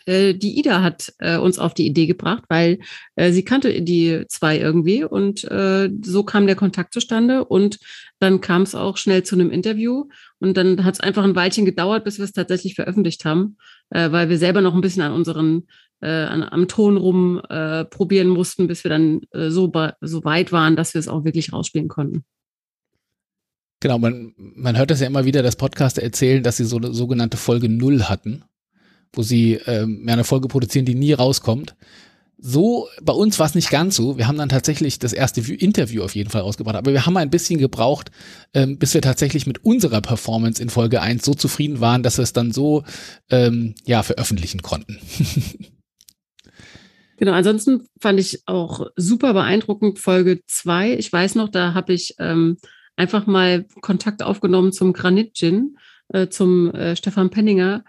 äh, 0.09 0.35
die 0.35 0.59
Ida 0.59 0.83
hat 0.83 1.13
äh, 1.19 1.37
uns 1.37 1.59
auf 1.59 1.75
die 1.75 1.87
Idee 1.87 2.07
gebracht, 2.07 2.45
weil 2.49 2.79
äh, 3.15 3.31
sie 3.31 3.45
kannte 3.45 3.83
die 3.83 4.25
zwei 4.29 4.59
irgendwie 4.59 5.05
und 5.05 5.45
äh, 5.45 5.91
so 6.03 6.23
kam 6.25 6.47
der 6.47 6.57
Kontakt 6.57 6.95
zustande 6.95 7.45
und 7.45 7.79
dann 8.19 8.41
kam 8.41 8.63
es 8.63 8.75
auch 8.75 8.97
schnell 8.97 9.23
zu 9.23 9.35
einem 9.35 9.51
Interview 9.51 10.07
und 10.39 10.57
dann 10.57 10.85
hat 10.85 10.95
es 10.95 11.01
einfach 11.01 11.25
ein 11.25 11.37
Weilchen 11.37 11.67
gedauert, 11.67 12.05
bis 12.05 12.19
wir 12.19 12.25
es 12.25 12.33
tatsächlich 12.33 12.75
veröffentlicht 12.75 13.27
haben, 13.27 13.59
äh, 13.91 14.11
weil 14.13 14.29
wir 14.29 14.39
selber 14.39 14.61
noch 14.61 14.75
ein 14.75 14.81
bisschen 14.81 15.03
an 15.03 15.13
unseren 15.13 15.67
äh, 16.01 16.09
an, 16.09 16.43
am 16.43 16.69
Ton 16.69 16.97
rum 16.97 17.41
äh, 17.49 17.85
probieren 17.85 18.29
mussten, 18.29 18.67
bis 18.69 18.85
wir 18.85 18.91
dann 18.91 19.21
äh, 19.33 19.51
so, 19.51 19.73
so 20.01 20.25
weit 20.25 20.53
waren, 20.53 20.77
dass 20.77 20.95
wir 20.95 21.01
es 21.01 21.09
auch 21.09 21.25
wirklich 21.25 21.53
rausspielen 21.53 21.89
konnten. 21.89 22.25
Genau, 23.81 23.99
man, 23.99 24.33
man 24.37 24.77
hört 24.77 24.91
das 24.91 25.01
ja 25.01 25.07
immer 25.07 25.25
wieder, 25.25 25.43
dass 25.43 25.57
Podcaster 25.57 26.03
erzählen, 26.03 26.43
dass 26.43 26.57
sie 26.57 26.65
so 26.65 26.77
eine 26.77 26.93
sogenannte 26.93 27.37
Folge 27.37 27.69
Null 27.69 28.05
hatten 28.05 28.45
wo 29.13 29.23
sie 29.23 29.55
ähm, 29.67 30.05
eine 30.07 30.25
Folge 30.25 30.49
produzieren, 30.49 30.85
die 30.85 30.95
nie 30.95 31.13
rauskommt. 31.13 31.75
So, 32.41 32.87
bei 33.03 33.13
uns 33.13 33.41
war 33.41 33.47
es 33.47 33.57
nicht 33.57 33.71
ganz 33.71 33.97
so. 33.97 34.17
Wir 34.17 34.29
haben 34.29 34.39
dann 34.39 34.49
tatsächlich 34.49 35.01
das 35.01 35.13
erste 35.13 35.41
Interview 35.41 36.05
auf 36.05 36.15
jeden 36.15 36.31
Fall 36.31 36.43
rausgebracht, 36.43 36.77
aber 36.77 36.93
wir 36.93 37.05
haben 37.05 37.17
ein 37.17 37.31
bisschen 37.31 37.59
gebraucht, 37.59 38.13
ähm, 38.55 38.79
bis 38.79 38.95
wir 38.95 39.03
tatsächlich 39.03 39.47
mit 39.47 39.65
unserer 39.65 40.01
Performance 40.01 40.63
in 40.63 40.71
Folge 40.71 41.03
1 41.03 41.25
so 41.25 41.35
zufrieden 41.35 41.81
waren, 41.81 42.05
dass 42.05 42.17
wir 42.17 42.23
es 42.23 42.33
dann 42.33 42.53
so 42.53 42.85
ähm, 43.29 43.75
ja 43.85 44.05
veröffentlichen 44.05 44.63
konnten. 44.63 44.99
Genau, 47.19 47.33
ansonsten 47.33 47.89
fand 48.01 48.21
ich 48.21 48.43
auch 48.47 48.87
super 48.95 49.35
beeindruckend 49.35 49.99
Folge 49.99 50.41
2. 50.47 50.93
Ich 50.95 51.13
weiß 51.13 51.35
noch, 51.35 51.49
da 51.49 51.75
habe 51.75 51.93
ich 51.93 52.15
ähm, 52.21 52.59
einfach 52.95 53.27
mal 53.27 53.67
Kontakt 53.81 54.23
aufgenommen 54.23 54.73
zum 54.73 54.93
Granit 54.93 55.35
Gin, 55.35 55.79
äh, 56.11 56.29
zum 56.29 56.73
äh, 56.73 56.95
Stefan 56.95 57.31
Penninger 57.31 57.83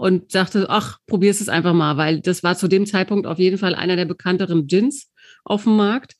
und 0.00 0.34
dachte, 0.34 0.64
ach, 0.70 0.96
probier's 1.06 1.42
es 1.42 1.50
einfach 1.50 1.74
mal, 1.74 1.98
weil 1.98 2.22
das 2.22 2.42
war 2.42 2.56
zu 2.56 2.68
dem 2.68 2.86
Zeitpunkt 2.86 3.26
auf 3.26 3.38
jeden 3.38 3.58
Fall 3.58 3.74
einer 3.74 3.96
der 3.96 4.06
bekannteren 4.06 4.66
Gins 4.66 5.12
auf 5.44 5.64
dem 5.64 5.76
Markt. 5.76 6.14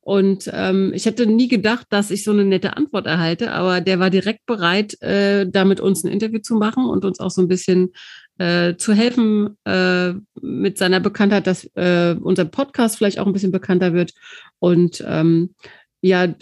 Und 0.00 0.50
ähm, 0.54 0.92
ich 0.94 1.04
hätte 1.04 1.26
nie 1.26 1.46
gedacht, 1.46 1.86
dass 1.90 2.10
ich 2.10 2.24
so 2.24 2.30
eine 2.30 2.46
nette 2.46 2.78
Antwort 2.78 3.06
erhalte, 3.06 3.52
aber 3.52 3.82
der 3.82 4.00
war 4.00 4.08
direkt 4.08 4.46
bereit, 4.46 4.98
äh, 5.02 5.46
da 5.46 5.66
mit 5.66 5.80
uns 5.80 6.02
ein 6.02 6.10
Interview 6.10 6.38
zu 6.38 6.54
machen 6.54 6.86
und 6.86 7.04
uns 7.04 7.20
auch 7.20 7.30
so 7.30 7.42
ein 7.42 7.48
bisschen 7.48 7.92
äh, 8.38 8.76
zu 8.76 8.94
helfen 8.94 9.58
äh, 9.66 10.14
mit 10.40 10.78
seiner 10.78 11.00
Bekanntheit, 11.00 11.46
dass 11.46 11.64
äh, 11.74 12.16
unser 12.18 12.46
Podcast 12.46 12.96
vielleicht 12.96 13.18
auch 13.18 13.26
ein 13.26 13.34
bisschen 13.34 13.52
bekannter 13.52 13.92
wird. 13.92 14.14
Und 14.60 15.04
ähm, 15.06 15.54
ja, 16.00 16.34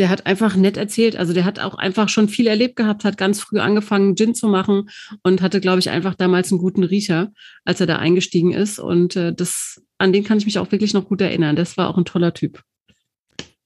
der 0.00 0.08
hat 0.08 0.26
einfach 0.26 0.56
nett 0.56 0.78
erzählt. 0.78 1.14
Also 1.14 1.34
der 1.34 1.44
hat 1.44 1.60
auch 1.60 1.74
einfach 1.74 2.08
schon 2.08 2.28
viel 2.28 2.46
erlebt 2.46 2.76
gehabt, 2.76 3.04
hat 3.04 3.18
ganz 3.18 3.38
früh 3.38 3.60
angefangen, 3.60 4.16
Gin 4.16 4.34
zu 4.34 4.48
machen 4.48 4.88
und 5.22 5.42
hatte, 5.42 5.60
glaube 5.60 5.78
ich, 5.78 5.90
einfach 5.90 6.14
damals 6.14 6.50
einen 6.50 6.58
guten 6.58 6.82
Riecher, 6.82 7.32
als 7.66 7.80
er 7.80 7.86
da 7.86 7.96
eingestiegen 7.96 8.52
ist. 8.52 8.78
Und 8.78 9.14
äh, 9.14 9.34
das, 9.34 9.82
an 9.98 10.14
den 10.14 10.24
kann 10.24 10.38
ich 10.38 10.46
mich 10.46 10.58
auch 10.58 10.72
wirklich 10.72 10.94
noch 10.94 11.04
gut 11.04 11.20
erinnern. 11.20 11.54
Das 11.54 11.76
war 11.76 11.90
auch 11.90 11.98
ein 11.98 12.06
toller 12.06 12.32
Typ. 12.32 12.62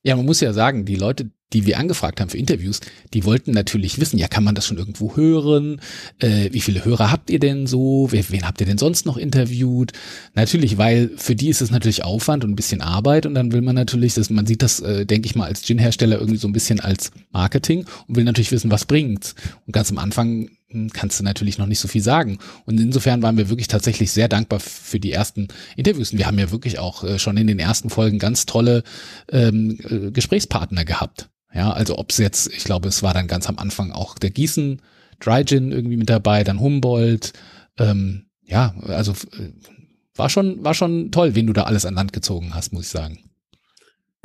Ja, 0.02 0.16
man 0.16 0.26
muss 0.26 0.40
ja 0.40 0.52
sagen, 0.52 0.84
die 0.84 0.96
Leute, 0.96 1.30
die 1.54 1.66
wir 1.66 1.78
angefragt 1.78 2.20
haben 2.20 2.28
für 2.28 2.38
Interviews, 2.38 2.80
die 3.14 3.24
wollten 3.24 3.52
natürlich 3.52 4.00
wissen, 4.00 4.18
ja, 4.18 4.28
kann 4.28 4.44
man 4.44 4.54
das 4.54 4.66
schon 4.66 4.76
irgendwo 4.76 5.16
hören? 5.16 5.80
Äh, 6.18 6.50
wie 6.52 6.60
viele 6.60 6.84
Hörer 6.84 7.10
habt 7.10 7.30
ihr 7.30 7.38
denn 7.38 7.66
so? 7.66 8.08
Wen, 8.10 8.46
habt 8.46 8.60
ihr 8.60 8.66
denn 8.66 8.78
sonst 8.78 9.06
noch 9.06 9.16
interviewt? 9.16 9.92
Natürlich, 10.34 10.76
weil 10.76 11.10
für 11.16 11.34
die 11.34 11.48
ist 11.48 11.62
es 11.62 11.70
natürlich 11.70 12.04
Aufwand 12.04 12.44
und 12.44 12.50
ein 12.50 12.56
bisschen 12.56 12.82
Arbeit 12.82 13.24
und 13.24 13.34
dann 13.34 13.52
will 13.52 13.62
man 13.62 13.74
natürlich, 13.74 14.14
dass 14.14 14.30
man 14.30 14.46
sieht 14.46 14.62
das, 14.62 14.80
äh, 14.80 15.06
denke 15.06 15.26
ich 15.26 15.34
mal, 15.34 15.46
als 15.46 15.62
Gin-Hersteller 15.62 16.18
irgendwie 16.18 16.38
so 16.38 16.48
ein 16.48 16.52
bisschen 16.52 16.80
als 16.80 17.12
Marketing 17.32 17.86
und 18.08 18.16
will 18.16 18.24
natürlich 18.24 18.52
wissen, 18.52 18.70
was 18.70 18.84
bringt's. 18.84 19.34
Und 19.66 19.72
ganz 19.72 19.90
am 19.90 19.98
Anfang 19.98 20.48
hm, 20.74 20.90
kannst 20.92 21.20
du 21.20 21.24
natürlich 21.24 21.58
noch 21.58 21.66
nicht 21.66 21.78
so 21.78 21.88
viel 21.88 22.02
sagen. 22.02 22.38
Und 22.66 22.80
insofern 22.80 23.22
waren 23.22 23.36
wir 23.36 23.48
wirklich 23.48 23.68
tatsächlich 23.68 24.10
sehr 24.10 24.28
dankbar 24.28 24.60
für 24.60 24.98
die 24.98 25.12
ersten 25.12 25.48
Interviews. 25.76 26.12
Und 26.12 26.18
wir 26.18 26.26
haben 26.26 26.38
ja 26.38 26.50
wirklich 26.50 26.78
auch 26.78 27.04
äh, 27.04 27.18
schon 27.18 27.36
in 27.36 27.46
den 27.46 27.60
ersten 27.60 27.90
Folgen 27.90 28.18
ganz 28.18 28.44
tolle 28.44 28.82
ähm, 29.30 29.78
äh, 29.88 30.10
Gesprächspartner 30.10 30.84
gehabt. 30.84 31.30
Ja, 31.54 31.72
also 31.72 31.98
ob 31.98 32.10
es 32.10 32.18
jetzt, 32.18 32.52
ich 32.52 32.64
glaube, 32.64 32.88
es 32.88 33.02
war 33.02 33.14
dann 33.14 33.28
ganz 33.28 33.48
am 33.48 33.58
Anfang 33.58 33.92
auch 33.92 34.18
der 34.18 34.30
Gießen, 34.30 34.82
Dry 35.20 35.44
Gin 35.44 35.70
irgendwie 35.70 35.96
mit 35.96 36.10
dabei, 36.10 36.42
dann 36.42 36.60
Humboldt. 36.60 37.32
Ähm, 37.78 38.26
ja, 38.42 38.74
also 38.82 39.12
äh, 39.12 39.52
war 40.16 40.28
schon, 40.28 40.62
war 40.64 40.74
schon 40.74 41.12
toll, 41.12 41.34
wen 41.34 41.46
du 41.46 41.52
da 41.52 41.62
alles 41.62 41.86
an 41.86 41.94
Land 41.94 42.12
gezogen 42.12 42.54
hast, 42.54 42.72
muss 42.72 42.86
ich 42.86 42.90
sagen. 42.90 43.30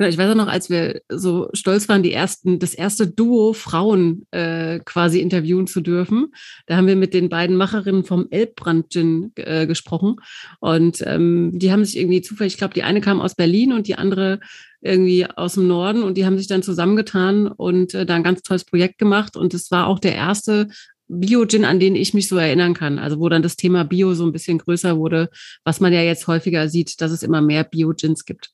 Ich 0.08 0.16
weiß 0.16 0.30
auch 0.30 0.36
noch, 0.36 0.48
als 0.48 0.70
wir 0.70 1.02
so 1.10 1.50
stolz 1.52 1.88
waren, 1.88 2.02
die 2.02 2.12
ersten, 2.12 2.58
das 2.58 2.72
erste 2.72 3.06
Duo 3.06 3.52
Frauen 3.52 4.26
äh, 4.30 4.80
quasi 4.80 5.20
interviewen 5.20 5.66
zu 5.66 5.82
dürfen. 5.82 6.32
Da 6.66 6.76
haben 6.76 6.86
wir 6.86 6.96
mit 6.96 7.12
den 7.12 7.28
beiden 7.28 7.56
Macherinnen 7.56 8.04
vom 8.04 8.26
Elbbrand 8.30 8.90
Gin 8.90 9.32
äh, 9.36 9.66
gesprochen. 9.66 10.16
Und 10.58 11.02
ähm, 11.06 11.50
die 11.54 11.70
haben 11.70 11.84
sich 11.84 11.98
irgendwie 11.98 12.22
zufällig, 12.22 12.54
ich 12.54 12.58
glaube, 12.58 12.74
die 12.74 12.82
eine 12.82 13.00
kam 13.00 13.20
aus 13.20 13.34
Berlin 13.34 13.72
und 13.72 13.88
die 13.88 13.96
andere 13.96 14.40
irgendwie 14.80 15.26
aus 15.26 15.54
dem 15.54 15.66
Norden 15.66 16.02
und 16.02 16.16
die 16.16 16.24
haben 16.24 16.38
sich 16.38 16.46
dann 16.46 16.62
zusammengetan 16.62 17.46
und 17.48 17.92
äh, 17.92 18.06
da 18.06 18.14
ein 18.14 18.22
ganz 18.22 18.42
tolles 18.42 18.64
Projekt 18.64 18.98
gemacht. 18.98 19.36
Und 19.36 19.52
es 19.52 19.70
war 19.70 19.86
auch 19.86 19.98
der 19.98 20.14
erste 20.14 20.68
Bio-Gin, 21.08 21.64
an 21.64 21.80
den 21.80 21.96
ich 21.96 22.14
mich 22.14 22.28
so 22.28 22.36
erinnern 22.36 22.72
kann. 22.72 22.98
Also 22.98 23.18
wo 23.18 23.28
dann 23.28 23.42
das 23.42 23.56
Thema 23.56 23.84
Bio 23.84 24.14
so 24.14 24.24
ein 24.24 24.32
bisschen 24.32 24.58
größer 24.58 24.96
wurde, 24.96 25.28
was 25.64 25.80
man 25.80 25.92
ja 25.92 26.02
jetzt 26.02 26.26
häufiger 26.26 26.68
sieht, 26.68 27.00
dass 27.00 27.12
es 27.12 27.22
immer 27.22 27.42
mehr 27.42 27.64
Bio-Gins 27.64 28.24
gibt. 28.24 28.50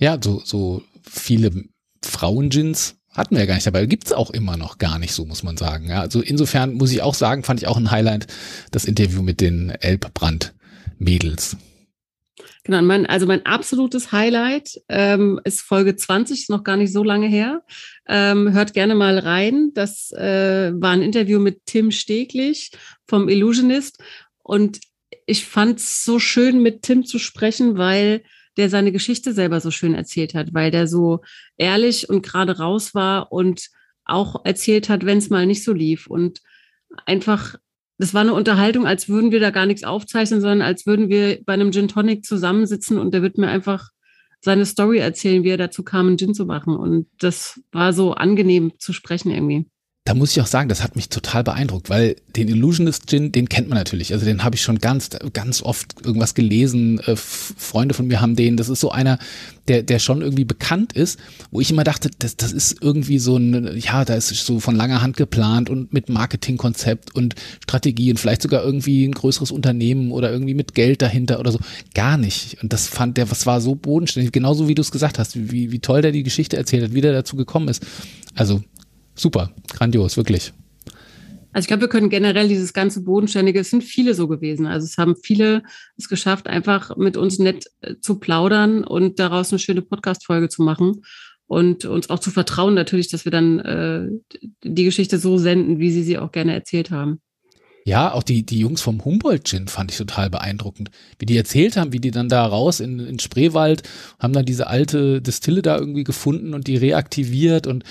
Ja, 0.00 0.18
so, 0.20 0.42
so 0.44 0.82
viele 1.02 1.52
Frauen-Gins 2.02 2.96
hatten 3.12 3.34
wir 3.34 3.40
ja 3.40 3.46
gar 3.46 3.54
nicht 3.54 3.66
dabei. 3.66 3.84
Gibt's 3.86 4.12
auch 4.12 4.30
immer 4.30 4.56
noch 4.56 4.78
gar 4.78 4.98
nicht 4.98 5.12
so, 5.12 5.26
muss 5.26 5.42
man 5.42 5.56
sagen. 5.56 5.90
Ja, 5.90 6.00
also 6.00 6.22
insofern 6.22 6.74
muss 6.74 6.90
ich 6.90 7.02
auch 7.02 7.14
sagen, 7.14 7.44
fand 7.44 7.60
ich 7.60 7.68
auch 7.68 7.76
ein 7.76 7.90
Highlight 7.90 8.26
das 8.70 8.86
Interview 8.86 9.22
mit 9.22 9.40
den 9.40 9.70
Elbbrand-Mädels. 9.70 11.56
Genau, 12.64 12.80
mein, 12.82 13.04
also 13.06 13.26
mein 13.26 13.44
absolutes 13.44 14.12
Highlight 14.12 14.80
ähm, 14.88 15.38
ist 15.44 15.60
Folge 15.60 15.96
20, 15.96 16.40
ist 16.40 16.50
noch 16.50 16.64
gar 16.64 16.76
nicht 16.76 16.92
so 16.92 17.02
lange 17.02 17.26
her. 17.26 17.62
Ähm, 18.08 18.52
hört 18.52 18.72
gerne 18.72 18.94
mal 18.94 19.18
rein. 19.18 19.72
Das 19.74 20.12
äh, 20.12 20.72
war 20.74 20.92
ein 20.92 21.02
Interview 21.02 21.40
mit 21.40 21.66
Tim 21.66 21.90
Steglich 21.90 22.70
vom 23.06 23.28
Illusionist. 23.28 23.98
Und 24.42 24.80
ich 25.26 25.44
fand 25.44 25.78
es 25.78 26.04
so 26.04 26.18
schön, 26.18 26.62
mit 26.62 26.82
Tim 26.82 27.04
zu 27.04 27.18
sprechen, 27.18 27.76
weil 27.76 28.22
der 28.56 28.70
seine 28.70 28.92
Geschichte 28.92 29.32
selber 29.32 29.60
so 29.60 29.70
schön 29.70 29.94
erzählt 29.94 30.34
hat, 30.34 30.52
weil 30.54 30.70
der 30.70 30.86
so 30.86 31.20
ehrlich 31.56 32.08
und 32.08 32.22
gerade 32.22 32.58
raus 32.58 32.94
war 32.94 33.32
und 33.32 33.68
auch 34.04 34.44
erzählt 34.44 34.88
hat, 34.88 35.06
wenn 35.06 35.18
es 35.18 35.30
mal 35.30 35.46
nicht 35.46 35.64
so 35.64 35.72
lief. 35.72 36.06
Und 36.06 36.40
einfach, 37.06 37.56
das 37.98 38.12
war 38.14 38.22
eine 38.22 38.34
Unterhaltung, 38.34 38.86
als 38.86 39.08
würden 39.08 39.30
wir 39.30 39.40
da 39.40 39.50
gar 39.50 39.66
nichts 39.66 39.84
aufzeichnen, 39.84 40.40
sondern 40.40 40.62
als 40.62 40.86
würden 40.86 41.08
wir 41.08 41.42
bei 41.44 41.52
einem 41.52 41.72
Gin 41.72 41.88
Tonic 41.88 42.24
zusammensitzen 42.24 42.98
und 42.98 43.14
der 43.14 43.22
wird 43.22 43.38
mir 43.38 43.48
einfach 43.48 43.90
seine 44.40 44.66
Story 44.66 44.98
erzählen, 44.98 45.44
wie 45.44 45.50
er 45.50 45.58
dazu 45.58 45.82
kam, 45.84 46.08
einen 46.08 46.18
Gin 46.18 46.34
zu 46.34 46.46
machen. 46.46 46.76
Und 46.76 47.06
das 47.18 47.60
war 47.72 47.92
so 47.92 48.14
angenehm 48.14 48.72
zu 48.78 48.92
sprechen 48.92 49.30
irgendwie 49.30 49.66
da 50.10 50.14
muss 50.16 50.32
ich 50.32 50.40
auch 50.40 50.48
sagen, 50.48 50.68
das 50.68 50.82
hat 50.82 50.96
mich 50.96 51.08
total 51.08 51.44
beeindruckt, 51.44 51.88
weil 51.88 52.16
den 52.34 52.48
Illusionist 52.48 53.08
Gin, 53.08 53.30
den 53.30 53.48
kennt 53.48 53.68
man 53.68 53.78
natürlich. 53.78 54.12
Also 54.12 54.24
den 54.24 54.42
habe 54.42 54.56
ich 54.56 54.62
schon 54.62 54.80
ganz, 54.80 55.10
ganz 55.32 55.62
oft 55.62 56.04
irgendwas 56.04 56.34
gelesen. 56.34 56.98
Äh, 56.98 57.14
Freunde 57.14 57.94
von 57.94 58.08
mir 58.08 58.20
haben 58.20 58.34
den. 58.34 58.56
Das 58.56 58.68
ist 58.68 58.80
so 58.80 58.90
einer, 58.90 59.20
der, 59.68 59.84
der 59.84 60.00
schon 60.00 60.20
irgendwie 60.20 60.44
bekannt 60.44 60.94
ist, 60.94 61.20
wo 61.52 61.60
ich 61.60 61.70
immer 61.70 61.84
dachte, 61.84 62.10
das, 62.18 62.36
das 62.36 62.50
ist 62.50 62.82
irgendwie 62.82 63.20
so 63.20 63.36
ein, 63.36 63.78
ja, 63.78 64.04
da 64.04 64.14
ist 64.14 64.30
so 64.30 64.58
von 64.58 64.74
langer 64.74 65.00
Hand 65.00 65.16
geplant 65.16 65.70
und 65.70 65.92
mit 65.92 66.08
Marketingkonzept 66.08 67.14
und 67.14 67.36
Strategie 67.62 68.10
und 68.10 68.18
vielleicht 68.18 68.42
sogar 68.42 68.64
irgendwie 68.64 69.04
ein 69.04 69.12
größeres 69.12 69.52
Unternehmen 69.52 70.10
oder 70.10 70.32
irgendwie 70.32 70.54
mit 70.54 70.74
Geld 70.74 71.02
dahinter 71.02 71.38
oder 71.38 71.52
so. 71.52 71.60
Gar 71.94 72.16
nicht. 72.16 72.60
Und 72.60 72.72
das 72.72 72.88
fand 72.88 73.16
der, 73.16 73.30
was 73.30 73.46
war 73.46 73.60
so 73.60 73.76
bodenständig, 73.76 74.32
genauso 74.32 74.66
wie 74.66 74.74
du 74.74 74.82
es 74.82 74.90
gesagt 74.90 75.20
hast, 75.20 75.36
wie, 75.52 75.70
wie 75.70 75.78
toll 75.78 76.02
der 76.02 76.10
die 76.10 76.24
Geschichte 76.24 76.56
erzählt 76.56 76.82
hat, 76.82 76.94
wie 76.94 77.00
der 77.00 77.12
dazu 77.12 77.36
gekommen 77.36 77.68
ist. 77.68 77.86
Also 78.34 78.60
super, 79.20 79.52
grandios, 79.72 80.16
wirklich. 80.16 80.52
Also 81.52 81.64
ich 81.64 81.68
glaube, 81.68 81.82
wir 81.82 81.88
können 81.88 82.10
generell 82.10 82.48
dieses 82.48 82.72
ganze 82.72 83.02
Bodenständige, 83.02 83.60
es 83.60 83.70
sind 83.70 83.82
viele 83.82 84.14
so 84.14 84.28
gewesen. 84.28 84.66
Also 84.66 84.84
es 84.84 84.98
haben 84.98 85.16
viele 85.16 85.62
es 85.96 86.08
geschafft, 86.08 86.46
einfach 86.46 86.96
mit 86.96 87.16
uns 87.16 87.38
nett 87.38 87.66
äh, 87.80 87.96
zu 88.00 88.18
plaudern 88.18 88.84
und 88.84 89.18
daraus 89.18 89.50
eine 89.50 89.58
schöne 89.58 89.82
Podcast-Folge 89.82 90.48
zu 90.48 90.62
machen 90.62 91.02
und 91.46 91.84
uns 91.84 92.08
auch 92.10 92.20
zu 92.20 92.30
vertrauen 92.30 92.74
natürlich, 92.74 93.08
dass 93.08 93.24
wir 93.24 93.32
dann 93.32 93.58
äh, 93.58 94.08
die 94.62 94.84
Geschichte 94.84 95.18
so 95.18 95.38
senden, 95.38 95.80
wie 95.80 95.90
sie 95.90 96.04
sie 96.04 96.18
auch 96.18 96.30
gerne 96.30 96.54
erzählt 96.54 96.92
haben. 96.92 97.20
Ja, 97.84 98.12
auch 98.12 98.22
die, 98.22 98.44
die 98.44 98.58
Jungs 98.58 98.82
vom 98.82 99.04
Humboldt-Gin 99.04 99.68
fand 99.68 99.90
ich 99.90 99.96
total 99.96 100.28
beeindruckend. 100.28 100.90
Wie 101.18 101.26
die 101.26 101.36
erzählt 101.36 101.76
haben, 101.76 101.92
wie 101.92 101.98
die 101.98 102.10
dann 102.10 102.28
da 102.28 102.44
raus 102.44 102.78
in, 102.78 103.00
in 103.00 103.18
Spreewald, 103.18 103.82
haben 104.18 104.34
dann 104.34 104.44
diese 104.44 104.66
alte 104.66 105.22
Distille 105.22 105.62
da 105.62 105.78
irgendwie 105.78 106.04
gefunden 106.04 106.52
und 106.52 106.66
die 106.66 106.76
reaktiviert 106.76 107.66
und 107.66 107.84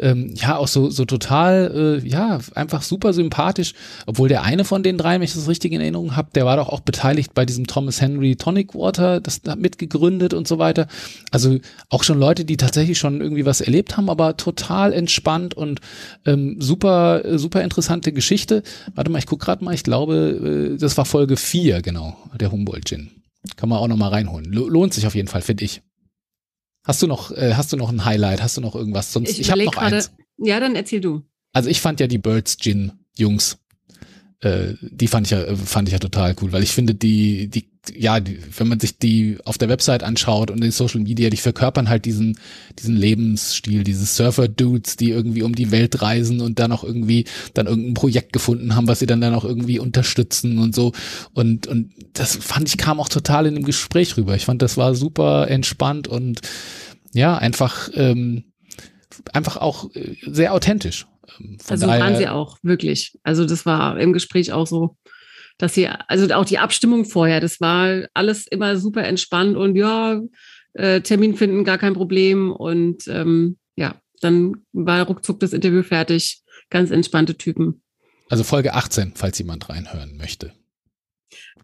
ähm, 0.00 0.34
ja, 0.34 0.56
auch 0.56 0.66
so, 0.66 0.90
so 0.90 1.04
total, 1.04 2.00
äh, 2.04 2.08
ja, 2.08 2.40
einfach 2.54 2.82
super 2.82 3.12
sympathisch. 3.12 3.74
Obwohl 4.06 4.28
der 4.28 4.42
eine 4.42 4.64
von 4.64 4.82
den 4.82 4.98
drei, 4.98 5.14
wenn 5.14 5.22
ich 5.22 5.34
das 5.34 5.48
richtig 5.48 5.72
in 5.72 5.80
Erinnerung 5.80 6.16
habe, 6.16 6.30
der 6.34 6.44
war 6.44 6.56
doch 6.56 6.68
auch 6.68 6.80
beteiligt 6.80 7.32
bei 7.32 7.46
diesem 7.46 7.68
Thomas 7.68 8.00
Henry 8.00 8.34
Tonic 8.34 8.74
Water, 8.74 9.20
das 9.20 9.42
da 9.42 9.54
mitgegründet 9.54 10.34
und 10.34 10.48
so 10.48 10.58
weiter. 10.58 10.88
Also 11.30 11.58
auch 11.88 12.02
schon 12.02 12.18
Leute, 12.18 12.44
die 12.44 12.56
tatsächlich 12.56 12.98
schon 12.98 13.20
irgendwie 13.20 13.46
was 13.46 13.60
erlebt 13.60 13.96
haben, 13.96 14.10
aber 14.10 14.36
total 14.36 14.92
entspannt 14.92 15.54
und 15.54 15.80
ähm, 16.24 16.56
super, 16.60 17.38
super 17.38 17.62
interessante 17.62 18.12
Geschichte. 18.12 18.64
Warte 18.94 19.10
mal, 19.10 19.18
ich 19.18 19.26
gucke 19.26 19.35
guck 19.36 19.44
gerade 19.44 19.64
mal, 19.64 19.74
ich 19.74 19.82
glaube, 19.82 20.72
äh, 20.74 20.78
das 20.78 20.96
war 20.96 21.04
Folge 21.04 21.36
4, 21.36 21.82
genau, 21.82 22.16
der 22.34 22.50
Humboldt-Gin. 22.50 23.10
Kann 23.56 23.68
man 23.68 23.78
auch 23.78 23.88
noch 23.88 23.96
mal 23.96 24.08
reinholen. 24.08 24.52
Lohnt 24.52 24.94
sich 24.94 25.06
auf 25.06 25.14
jeden 25.14 25.28
Fall, 25.28 25.42
finde 25.42 25.64
ich. 25.64 25.82
Hast 26.84 27.02
du 27.02 27.06
noch, 27.06 27.30
äh, 27.30 27.54
hast 27.54 27.72
du 27.72 27.76
noch 27.76 27.90
ein 27.90 28.04
Highlight? 28.04 28.42
Hast 28.42 28.56
du 28.56 28.60
noch 28.60 28.74
irgendwas? 28.74 29.12
Sonst, 29.12 29.30
ich, 29.30 29.40
ich 29.40 29.50
habe 29.50 29.64
noch 29.64 29.72
grade, 29.72 29.96
eins. 29.96 30.12
Ja, 30.38 30.58
dann 30.58 30.74
erzähl 30.74 31.00
du. 31.00 31.22
Also 31.52 31.68
ich 31.68 31.80
fand 31.80 32.00
ja 32.00 32.06
die 32.06 32.18
Birds 32.18 32.56
Gin 32.58 32.92
Jungs 33.16 33.58
äh, 34.40 34.74
die 34.80 35.08
fand 35.08 35.26
ich 35.26 35.30
ja, 35.32 35.56
fand 35.56 35.88
ich 35.88 35.92
ja 35.92 35.98
total 35.98 36.34
cool, 36.40 36.52
weil 36.52 36.62
ich 36.62 36.72
finde, 36.72 36.94
die, 36.94 37.48
die, 37.48 37.70
ja, 37.94 38.20
die, 38.20 38.38
wenn 38.56 38.68
man 38.68 38.80
sich 38.80 38.98
die 38.98 39.38
auf 39.44 39.58
der 39.58 39.68
Website 39.68 40.02
anschaut 40.02 40.50
und 40.50 40.62
in 40.62 40.70
Social 40.70 41.00
Media, 41.00 41.30
die 41.30 41.36
verkörpern 41.36 41.88
halt 41.88 42.04
diesen, 42.04 42.38
diesen 42.78 42.96
Lebensstil, 42.96 43.84
diese 43.84 44.06
Surfer-Dudes, 44.06 44.96
die 44.96 45.10
irgendwie 45.10 45.42
um 45.42 45.54
die 45.54 45.70
Welt 45.70 46.02
reisen 46.02 46.40
und 46.40 46.58
dann 46.58 46.72
auch 46.72 46.84
irgendwie 46.84 47.24
dann 47.54 47.66
irgendein 47.66 47.94
Projekt 47.94 48.32
gefunden 48.32 48.74
haben, 48.74 48.88
was 48.88 48.98
sie 48.98 49.06
dann 49.06 49.20
dann 49.20 49.34
auch 49.34 49.44
irgendwie 49.44 49.78
unterstützen 49.78 50.58
und 50.58 50.74
so. 50.74 50.92
Und, 51.34 51.66
und 51.66 51.92
das 52.14 52.36
fand 52.36 52.68
ich 52.68 52.76
kam 52.76 53.00
auch 53.00 53.08
total 53.08 53.46
in 53.46 53.54
dem 53.54 53.64
Gespräch 53.64 54.16
rüber. 54.16 54.34
Ich 54.34 54.44
fand, 54.44 54.62
das 54.62 54.76
war 54.76 54.94
super 54.94 55.48
entspannt 55.48 56.08
und 56.08 56.40
ja, 57.12 57.36
einfach, 57.36 57.90
ähm, 57.94 58.44
einfach 59.32 59.56
auch 59.56 59.94
äh, 59.94 60.16
sehr 60.26 60.52
authentisch. 60.52 61.06
Ähm, 61.40 61.58
von 61.58 61.72
also 61.72 61.86
daher, 61.86 62.00
waren 62.00 62.16
sie 62.16 62.28
auch, 62.28 62.58
wirklich. 62.62 63.18
Also 63.22 63.44
das 63.44 63.66
war 63.66 63.98
im 63.98 64.12
Gespräch 64.12 64.52
auch 64.52 64.66
so, 64.66 64.96
dass 65.58 65.74
sie, 65.74 65.88
also 65.88 66.32
auch 66.34 66.44
die 66.44 66.58
Abstimmung 66.58 67.04
vorher, 67.04 67.40
das 67.40 67.60
war 67.60 68.06
alles 68.14 68.46
immer 68.46 68.76
super 68.76 69.04
entspannt 69.04 69.56
und 69.56 69.76
ja, 69.76 70.20
äh, 70.76 71.00
Termin 71.00 71.36
finden, 71.36 71.64
gar 71.64 71.78
kein 71.78 71.94
Problem. 71.94 72.52
Und 72.52 73.08
ähm, 73.08 73.56
ja, 73.76 73.94
dann 74.20 74.56
war 74.72 75.06
ruckzuck 75.06 75.40
das 75.40 75.52
Interview 75.52 75.82
fertig. 75.82 76.42
Ganz 76.70 76.90
entspannte 76.90 77.36
Typen. 77.36 77.82
Also 78.28 78.44
Folge 78.44 78.74
18, 78.74 79.12
falls 79.14 79.38
jemand 79.38 79.68
reinhören 79.68 80.16
möchte. 80.16 80.52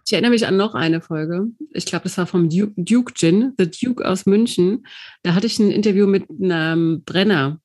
Ich 0.05 0.13
erinnere 0.13 0.33
mich 0.33 0.47
an 0.47 0.57
noch 0.57 0.75
eine 0.75 1.01
Folge. 1.01 1.47
Ich 1.73 1.87
glaube, 1.87 2.05
das 2.05 2.19
war 2.19 2.27
vom 2.27 2.49
Duke, 2.49 2.73
Duke 2.77 3.15
Gin, 3.15 3.53
The 3.57 3.71
Duke 3.71 4.07
aus 4.07 4.27
München. 4.27 4.85
Da 5.23 5.35
hatte 5.35 5.47
ich 5.47 5.59
ein 5.59 5.71
Interview 5.71 6.07
mit 6.07 6.29
einem 6.29 7.03
Brenner. 7.05 7.61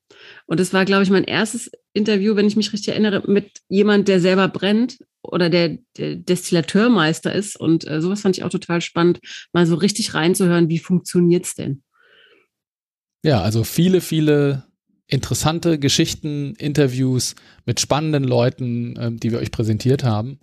Und 0.46 0.60
das 0.60 0.74
war, 0.74 0.86
glaube 0.86 1.04
ich, 1.04 1.10
mein 1.10 1.24
erstes 1.24 1.72
Interview, 1.94 2.36
wenn 2.36 2.48
ich 2.48 2.56
mich 2.56 2.74
richtig 2.74 2.90
erinnere, 2.90 3.24
mit 3.28 3.52
jemand, 3.70 4.08
der 4.08 4.20
selber 4.20 4.48
brennt 4.48 5.00
oder 5.22 5.50
der, 5.50 5.78
der 5.98 6.16
Destillateurmeister 6.16 7.34
ist. 7.34 7.60
Und 7.60 7.88
äh, 7.88 8.02
sowas 8.02 8.22
fand 8.22 8.38
ich 8.38 8.44
auch 8.44 8.50
total 8.50 8.82
spannend, 8.82 9.20
mal 9.54 9.66
so 9.66 9.76
richtig 9.76 10.14
reinzuhören, 10.14 10.70
wie 10.70 10.80
funktioniert 10.80 11.46
es 11.46 11.56
denn? 11.56 11.84
Ja, 13.24 13.42
also 13.42 13.64
viele, 13.64 14.02
viele 14.02 14.64
interessante 15.08 15.80
Geschichten, 15.80 16.54
Interviews 16.56 17.36
mit 17.66 17.80
spannenden 17.80 18.24
Leuten, 18.24 18.96
ähm, 19.00 19.20
die 19.20 19.32
wir 19.32 19.40
euch 19.40 19.52
präsentiert 19.52 20.04
haben. 20.04 20.40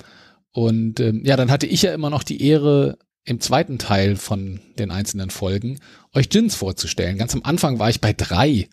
Und 0.53 1.01
ähm, 1.01 1.23
ja, 1.25 1.37
dann 1.37 1.51
hatte 1.51 1.67
ich 1.67 1.83
ja 1.83 1.93
immer 1.95 2.11
noch 2.11 2.23
die 2.23 2.43
Ehre, 2.43 2.99
im 3.25 3.41
zweiten 3.41 3.79
Teil 3.79 4.17
von 4.17 4.61
den 4.79 4.91
einzelnen 4.91 5.31
Folgen 5.31 5.79
euch 6.13 6.29
Gins 6.29 6.55
vorzustellen. 6.55 7.17
Ganz 7.17 7.35
am 7.35 7.43
Anfang 7.43 7.79
war 7.79 7.89
ich 7.89 8.01
bei 8.01 8.13
drei 8.13 8.69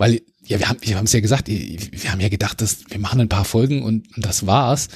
weil 0.00 0.22
ja, 0.46 0.58
wir 0.58 0.68
haben 0.68 0.78
wir 0.80 0.96
haben 0.96 1.04
es 1.04 1.12
ja 1.12 1.20
gesagt, 1.20 1.46
wir 1.48 2.10
haben 2.10 2.20
ja 2.20 2.30
gedacht, 2.30 2.62
dass 2.62 2.78
wir 2.88 2.98
machen 2.98 3.20
ein 3.20 3.28
paar 3.28 3.44
Folgen 3.44 3.82
und, 3.82 4.16
und 4.16 4.24
das 4.24 4.46
war's. 4.46 4.88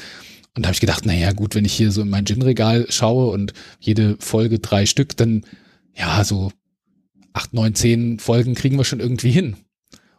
Und 0.56 0.62
da 0.62 0.68
habe 0.68 0.75
ich 0.75 0.80
gedacht, 0.80 1.04
naja, 1.04 1.32
gut, 1.32 1.54
wenn 1.54 1.66
ich 1.66 1.75
hier 1.75 1.92
so 1.92 2.00
in 2.00 2.08
mein 2.08 2.25
Gin-Regal 2.25 2.87
schaue 2.88 3.30
und 3.30 3.52
jede 3.80 4.16
Folge 4.18 4.61
drei 4.61 4.87
Stück, 4.87 5.14
dann 5.16 5.44
ja, 5.94 6.25
so 6.25 6.52
acht, 7.34 7.52
neun, 7.52 7.75
zehn 7.75 8.18
Folgen 8.18 8.54
kriegen 8.54 8.78
wir 8.78 8.84
schon 8.84 9.00
irgendwie 9.00 9.30
hin. 9.30 9.56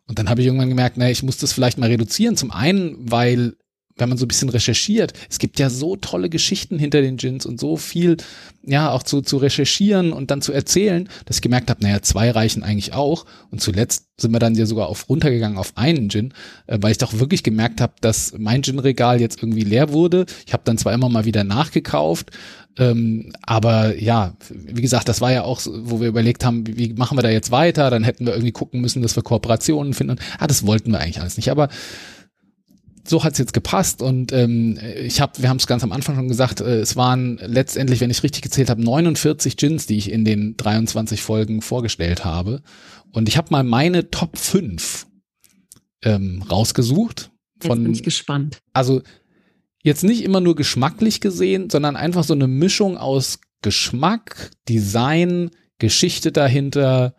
Und 0.08 0.20
dann 0.20 0.30
habe 0.30 0.42
ich 0.42 0.48
irgendwann 0.48 0.70
gemerkt, 0.70 0.98
naja, 0.98 1.12
ich 1.12 1.24
muss 1.24 1.38
das 1.38 1.52
vielleicht 1.52 1.80
mal 1.80 1.90
reduzieren. 1.90 2.38
Zum 2.38 2.52
einen, 2.52 3.12
weil 3.12 3.56
wenn 3.98 4.10
man 4.10 4.18
so 4.18 4.26
ein 4.26 4.28
bisschen 4.28 4.50
recherchiert, 4.50 5.14
es 5.30 5.40
gibt 5.40 5.58
ja 5.60 5.70
so 5.70 5.96
tolle 5.96 6.30
Geschichten 6.30 6.78
hinter 6.78 7.02
den 7.02 7.18
Gins 7.18 7.46
und 7.46 7.60
so 7.60 7.78
viel, 7.78 8.18
ja, 8.64 8.92
auch 8.92 9.04
zu, 9.04 9.22
zu 9.22 9.38
recherchieren 9.38 10.12
und 10.12 10.32
dann 10.32 10.42
zu 10.42 10.52
erzählen, 10.52 11.08
dass 11.26 11.38
ich 11.38 11.42
gemerkt 11.42 11.70
habe, 11.70 11.82
naja, 11.84 12.02
zwei 12.02 12.32
reichen 12.32 12.64
eigentlich 12.64 12.94
auch. 12.94 13.26
Und 13.52 13.62
zuletzt 13.62 14.08
sind 14.18 14.32
wir 14.32 14.40
dann 14.40 14.56
ja 14.56 14.66
sogar 14.66 14.88
auf 14.88 15.08
runtergegangen 15.08 15.58
auf 15.58 15.74
einen 15.76 16.10
Gin, 16.10 16.34
äh, 16.68 16.78
weil 16.82 16.92
ich 16.92 16.98
doch 16.98 17.20
wirklich 17.20 17.44
gemerkt 17.44 17.80
habe, 17.80 17.94
dass 18.02 18.34
mein 18.38 18.64
Gin-Regal 18.64 19.22
jetzt 19.22 19.42
irgendwie 19.42 19.64
leer 19.64 19.94
wurde. 19.94 20.26
Ich 20.46 20.54
habe 20.54 20.64
dann 20.66 20.78
zwar 20.78 20.94
immer 20.94 21.10
mal 21.10 21.26
wieder 21.26 21.44
nachgekauft, 21.44 22.32
ähm, 22.78 23.32
aber 23.44 23.98
ja, 23.98 24.36
wie 24.50 24.82
gesagt, 24.82 25.08
das 25.08 25.22
war 25.22 25.32
ja 25.32 25.44
auch, 25.44 25.62
wo 25.66 26.02
wir 26.02 26.10
überlegt 26.10 26.44
haben, 26.44 26.68
wie, 26.68 26.78
wie 26.78 26.94
machen 26.94 27.18
wir 27.18 27.24
da 27.24 27.30
jetzt 27.30 27.52
weiter? 27.52 27.90
Dann 27.90 28.04
hätten 28.04 28.26
wir 28.26 28.34
irgendwie 28.34 28.52
gucken 28.52 28.82
müssen, 28.82 29.02
dass 29.02 29.16
wir 29.16 29.24
Kooperationen 29.24 29.94
finden. 29.94 30.18
Ah, 30.40 30.48
das 30.48 30.66
wollten 30.66 30.92
wir 30.92 31.00
eigentlich 31.00 31.22
alles 31.22 31.38
nicht. 31.38 31.50
Aber 31.50 31.70
so 33.08 33.24
hat's 33.24 33.38
jetzt 33.38 33.54
gepasst 33.54 34.02
und 34.02 34.32
ähm, 34.32 34.80
ich 34.98 35.22
habe, 35.22 35.34
wir 35.42 35.50
haben 35.50 35.58
es 35.58 35.68
ganz 35.68 35.84
am 35.84 35.92
Anfang 35.92 36.16
schon 36.16 36.28
gesagt, 36.28 36.62
äh, 36.62 36.80
es 36.80 36.96
waren 36.96 37.38
letztendlich, 37.38 38.02
wenn 38.02 38.10
ich 38.10 38.24
richtig 38.24 38.42
gezählt 38.42 38.70
habe, 38.70 38.84
49 38.84 39.58
Gins, 39.58 39.86
die 39.86 39.98
ich 39.98 40.12
in 40.12 40.26
den 40.26 40.58
23 40.58 41.22
Folgen 41.22 41.62
vorgestellt 41.62 42.26
habe. 42.26 42.62
Und 43.12 43.30
ich 43.30 43.38
habe 43.38 43.48
mal 43.52 43.64
meine 43.64 44.10
Top 44.10 44.38
5 44.38 45.08
ähm, 46.04 46.44
rausgesucht. 46.50 47.32
Von, 47.60 47.80
jetzt 47.80 47.84
bin 47.84 47.94
ich 47.94 48.04
gespannt. 48.04 48.60
Also 48.74 49.02
jetzt 49.84 50.04
nicht 50.04 50.24
immer 50.24 50.42
nur 50.42 50.56
geschmacklich 50.56 51.22
gesehen, 51.22 51.70
sondern 51.70 51.96
einfach 51.96 52.24
so 52.24 52.34
eine 52.34 52.48
Mischung 52.48 52.98
aus 52.98 53.40
Geschmack, 53.62 54.52
Design, 54.68 55.52
Geschichte 55.80 56.32
dahinter. 56.32 57.16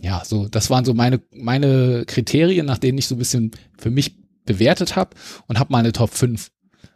Ja, 0.00 0.22
so, 0.24 0.48
das 0.48 0.70
waren 0.70 0.84
so 0.84 0.94
meine, 0.94 1.20
meine 1.30 2.04
Kriterien, 2.06 2.66
nach 2.66 2.78
denen 2.78 2.98
ich 2.98 3.06
so 3.06 3.14
ein 3.14 3.18
bisschen 3.18 3.50
für 3.78 3.90
mich 3.90 4.25
bewertet 4.46 4.96
habe 4.96 5.16
und 5.46 5.58
habe 5.58 5.72
meine 5.72 5.92
Top 5.92 6.10
5 6.10 6.50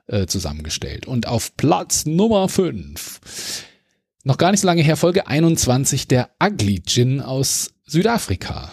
äh, 0.07 0.27
zusammengestellt. 0.27 1.07
Und 1.07 1.27
auf 1.27 1.57
Platz 1.57 2.07
Nummer 2.07 2.49
5, 2.49 3.21
noch 4.25 4.39
gar 4.39 4.51
nicht 4.51 4.61
so 4.61 4.67
lange 4.67 4.83
her, 4.83 4.97
Folge 4.97 5.27
21, 5.27 6.09
der 6.09 6.31
Ugly 6.43 6.83
Gin 6.83 7.21
aus 7.21 7.73
Südafrika. 7.87 8.73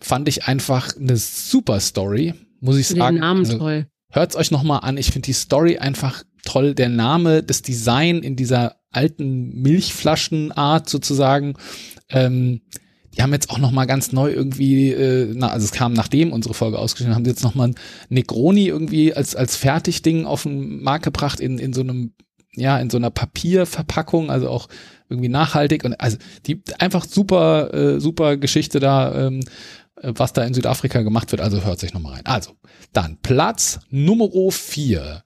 Fand 0.00 0.28
ich 0.28 0.46
einfach 0.46 0.96
eine 0.96 1.16
super 1.16 1.80
Story, 1.80 2.34
muss 2.60 2.76
ich 2.76 2.88
sagen. 2.88 3.16
Den 3.16 3.20
Namen 3.20 3.44
also, 3.44 3.58
toll. 3.58 3.86
Hört's 4.10 4.36
euch 4.36 4.50
nochmal 4.50 4.80
an. 4.82 4.96
Ich 4.96 5.10
finde 5.10 5.26
die 5.26 5.32
Story 5.32 5.78
einfach 5.78 6.22
toll. 6.44 6.74
Der 6.74 6.88
Name, 6.88 7.42
das 7.42 7.62
Design 7.62 8.18
in 8.18 8.36
dieser 8.36 8.76
alten 8.90 9.60
Milchflaschenart 9.60 10.88
sozusagen. 10.88 11.54
Ähm, 12.10 12.60
die 13.16 13.22
haben 13.22 13.32
jetzt 13.32 13.50
auch 13.50 13.58
noch 13.58 13.70
mal 13.70 13.86
ganz 13.86 14.12
neu 14.12 14.30
irgendwie, 14.30 14.92
äh, 14.92 15.32
na, 15.34 15.48
also 15.48 15.64
es 15.64 15.72
kam 15.72 15.92
nachdem 15.92 16.32
unsere 16.32 16.54
Folge 16.54 16.78
ausgeschrieben, 16.78 17.14
haben 17.14 17.24
sie 17.24 17.30
jetzt 17.30 17.44
noch 17.44 17.54
mal 17.54 17.72
Negroni 18.08 18.66
irgendwie 18.66 19.14
als 19.14 19.36
als 19.36 19.56
Fertigding 19.56 20.26
auf 20.26 20.42
den 20.42 20.82
Markt 20.82 21.04
gebracht 21.04 21.40
in 21.40 21.58
in 21.58 21.72
so 21.72 21.82
einem 21.82 22.12
ja 22.54 22.78
in 22.78 22.90
so 22.90 22.96
einer 22.96 23.10
Papierverpackung, 23.10 24.30
also 24.30 24.48
auch 24.48 24.68
irgendwie 25.08 25.28
nachhaltig 25.28 25.84
und 25.84 25.94
also 26.00 26.16
die 26.46 26.62
einfach 26.78 27.04
super 27.04 27.72
äh, 27.72 28.00
super 28.00 28.36
Geschichte 28.36 28.80
da. 28.80 29.26
Ähm, 29.26 29.40
was 30.02 30.32
da 30.32 30.42
in 30.42 30.52
Südafrika 30.52 31.02
gemacht 31.02 31.30
wird, 31.30 31.40
also 31.40 31.64
hört 31.64 31.78
sich 31.78 31.94
nochmal 31.94 32.14
rein. 32.14 32.26
Also, 32.26 32.56
dann 32.92 33.18
Platz 33.22 33.78
Nummer 33.90 34.28
vier. 34.50 35.22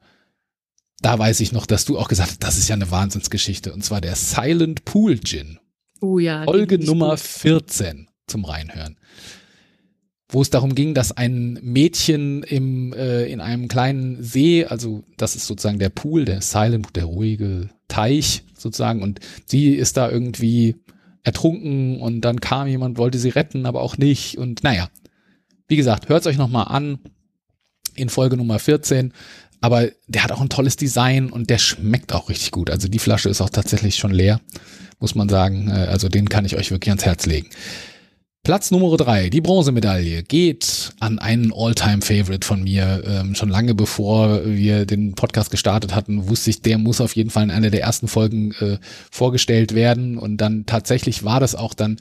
Da 1.01 1.19
weiß 1.19 1.41
ich 1.41 1.53
noch, 1.53 1.67
dass 1.67 1.85
du 1.85 1.99
auch 1.99 2.09
gesagt 2.09 2.31
hast, 2.31 2.45
das 2.45 2.59
ist 2.59 2.69
ja 2.69 2.75
eine 2.75 2.91
Wahnsinnsgeschichte. 2.91 3.73
Und 3.73 3.83
zwar 3.83 4.01
der 4.01 4.15
Silent 4.15 4.85
Pool 4.85 5.19
Gin. 5.21 5.59
Oh 6.01 6.19
ja. 6.19 6.45
Folge 6.45 6.79
Nummer 6.79 7.17
14 7.17 8.09
zum 8.27 8.45
Reinhören. 8.45 8.97
Wo 10.31 10.43
es 10.43 10.51
darum 10.51 10.75
ging, 10.75 10.93
dass 10.93 11.17
ein 11.17 11.59
Mädchen 11.63 12.43
im, 12.43 12.93
äh, 12.93 13.25
in 13.25 13.41
einem 13.41 13.69
kleinen 13.69 14.23
See, 14.23 14.67
also 14.67 15.05
das 15.17 15.37
ist 15.37 15.47
sozusagen 15.47 15.79
der 15.79 15.89
Pool, 15.89 16.27
der 16.27 16.43
Silent, 16.43 16.95
der 16.97 17.07
ruhige 17.07 17.71
Teich 17.89 18.45
sozusagen, 18.57 19.03
und 19.03 19.21
sie 19.47 19.73
ist 19.73 19.97
da 19.97 20.11
irgendwie 20.11 20.77
ertrunken 21.23 22.01
und 22.01 22.21
dann 22.21 22.41
kam 22.41 22.69
jemand, 22.69 22.99
wollte 22.99 23.19
sie 23.19 23.31
retten, 23.31 23.65
aber 23.65 23.81
auch 23.81 23.97
nicht. 23.97 24.37
Und 24.37 24.63
naja, 24.63 24.89
wie 25.67 25.77
gesagt, 25.77 26.09
hört 26.09 26.21
es 26.21 26.27
euch 26.27 26.39
nochmal 26.39 26.67
an 26.69 26.99
in 27.95 28.09
Folge 28.09 28.37
Nummer 28.37 28.59
14. 28.59 29.13
Aber 29.61 29.89
der 30.07 30.25
hat 30.25 30.33
auch 30.33 30.41
ein 30.41 30.49
tolles 30.49 30.77
Design 30.77 31.31
und 31.31 31.51
der 31.51 31.59
schmeckt 31.59 32.13
auch 32.13 32.29
richtig 32.29 32.51
gut. 32.51 32.71
Also 32.71 32.89
die 32.89 32.99
Flasche 32.99 33.29
ist 33.29 33.41
auch 33.41 33.51
tatsächlich 33.51 33.97
schon 33.97 34.13
leer 34.13 34.41
muss 35.01 35.15
man 35.15 35.29
sagen. 35.29 35.69
Äh, 35.69 35.87
also 35.87 36.09
den 36.09 36.29
kann 36.29 36.45
ich 36.45 36.57
euch 36.57 36.71
wirklich 36.71 36.91
ans 36.91 37.05
Herz 37.05 37.27
legen. 37.27 37.49
Platz 38.45 38.71
Nummer 38.71 38.97
drei, 38.97 39.29
die 39.29 39.43
Bronzemedaille, 39.43 40.23
geht 40.23 40.93
an 41.01 41.19
einen 41.19 41.53
All-Time-Favorite 41.53 42.47
von 42.47 42.63
mir. 42.63 43.03
Ähm, 43.05 43.35
schon 43.35 43.51
lange 43.51 43.75
bevor 43.75 44.47
wir 44.47 44.87
den 44.87 45.15
Podcast 45.15 45.51
gestartet 45.51 45.95
hatten, 45.95 46.29
wusste 46.29 46.51
ich, 46.51 46.63
der 46.63 46.79
muss 46.79 47.03
auf 47.03 47.15
jeden 47.15 47.29
Fall 47.29 47.43
in 47.45 47.51
einer 47.51 47.69
der 47.69 47.83
ersten 47.83 48.09
Folgen 48.09 48.53
äh, 48.61 48.79
vorgestellt 49.11 49.75
werden. 49.75 50.17
Und 50.17 50.39
dann 50.39 50.65
tatsächlich 50.65 51.25
war 51.25 51.41
das 51.41 51.57
auch 51.57 51.75
dann, 51.75 51.99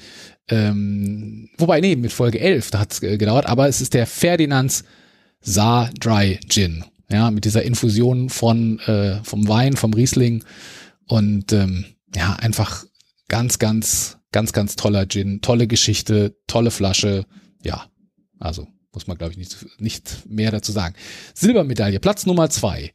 ähm, 0.48 1.50
wobei, 1.58 1.82
nee, 1.82 1.98
mit 1.98 2.14
Folge 2.14 2.40
11, 2.40 2.72
da 2.72 2.80
hat 2.80 2.94
es 2.94 3.04
äh, 3.04 3.18
gedauert, 3.18 3.48
aber 3.48 3.68
es 3.68 3.82
ist 3.82 3.94
der 3.94 4.08
Ferdinands 4.08 4.86
Saar 5.42 5.90
Dry 6.00 6.40
Gin. 6.48 6.86
Ja, 7.10 7.32
mit 7.32 7.46
dieser 7.46 7.64
Infusion 7.64 8.30
von 8.30 8.80
äh, 8.80 9.24
vom 9.24 9.48
Wein, 9.48 9.78
vom 9.78 9.94
Riesling. 9.94 10.44
Und 11.06 11.54
ähm, 11.54 11.86
ja, 12.14 12.34
einfach 12.34 12.86
ganz, 13.28 13.60
ganz, 13.60 14.18
ganz, 14.32 14.52
ganz 14.54 14.76
toller 14.76 15.08
Gin, 15.08 15.42
tolle 15.42 15.68
Geschichte, 15.68 16.38
tolle 16.48 16.72
Flasche. 16.72 17.26
Ja, 17.64 17.86
also 18.40 18.68
muss 18.94 19.08
man, 19.08 19.18
glaube 19.18 19.32
ich, 19.34 19.38
nicht, 19.38 19.56
nicht 19.80 20.28
mehr 20.28 20.52
dazu 20.52 20.72
sagen. 20.72 20.96
Silbermedaille, 21.34 22.00
Platz 22.00 22.26
Nummer 22.26 22.50
zwei. 22.50 22.94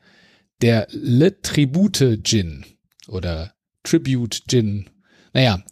Der 0.60 0.88
Le 0.90 1.40
Tribute 1.40 2.20
Gin 2.22 2.64
oder 3.08 3.54
Tribute 3.82 4.42
Gin. 4.48 4.90
Naja, 5.32 5.62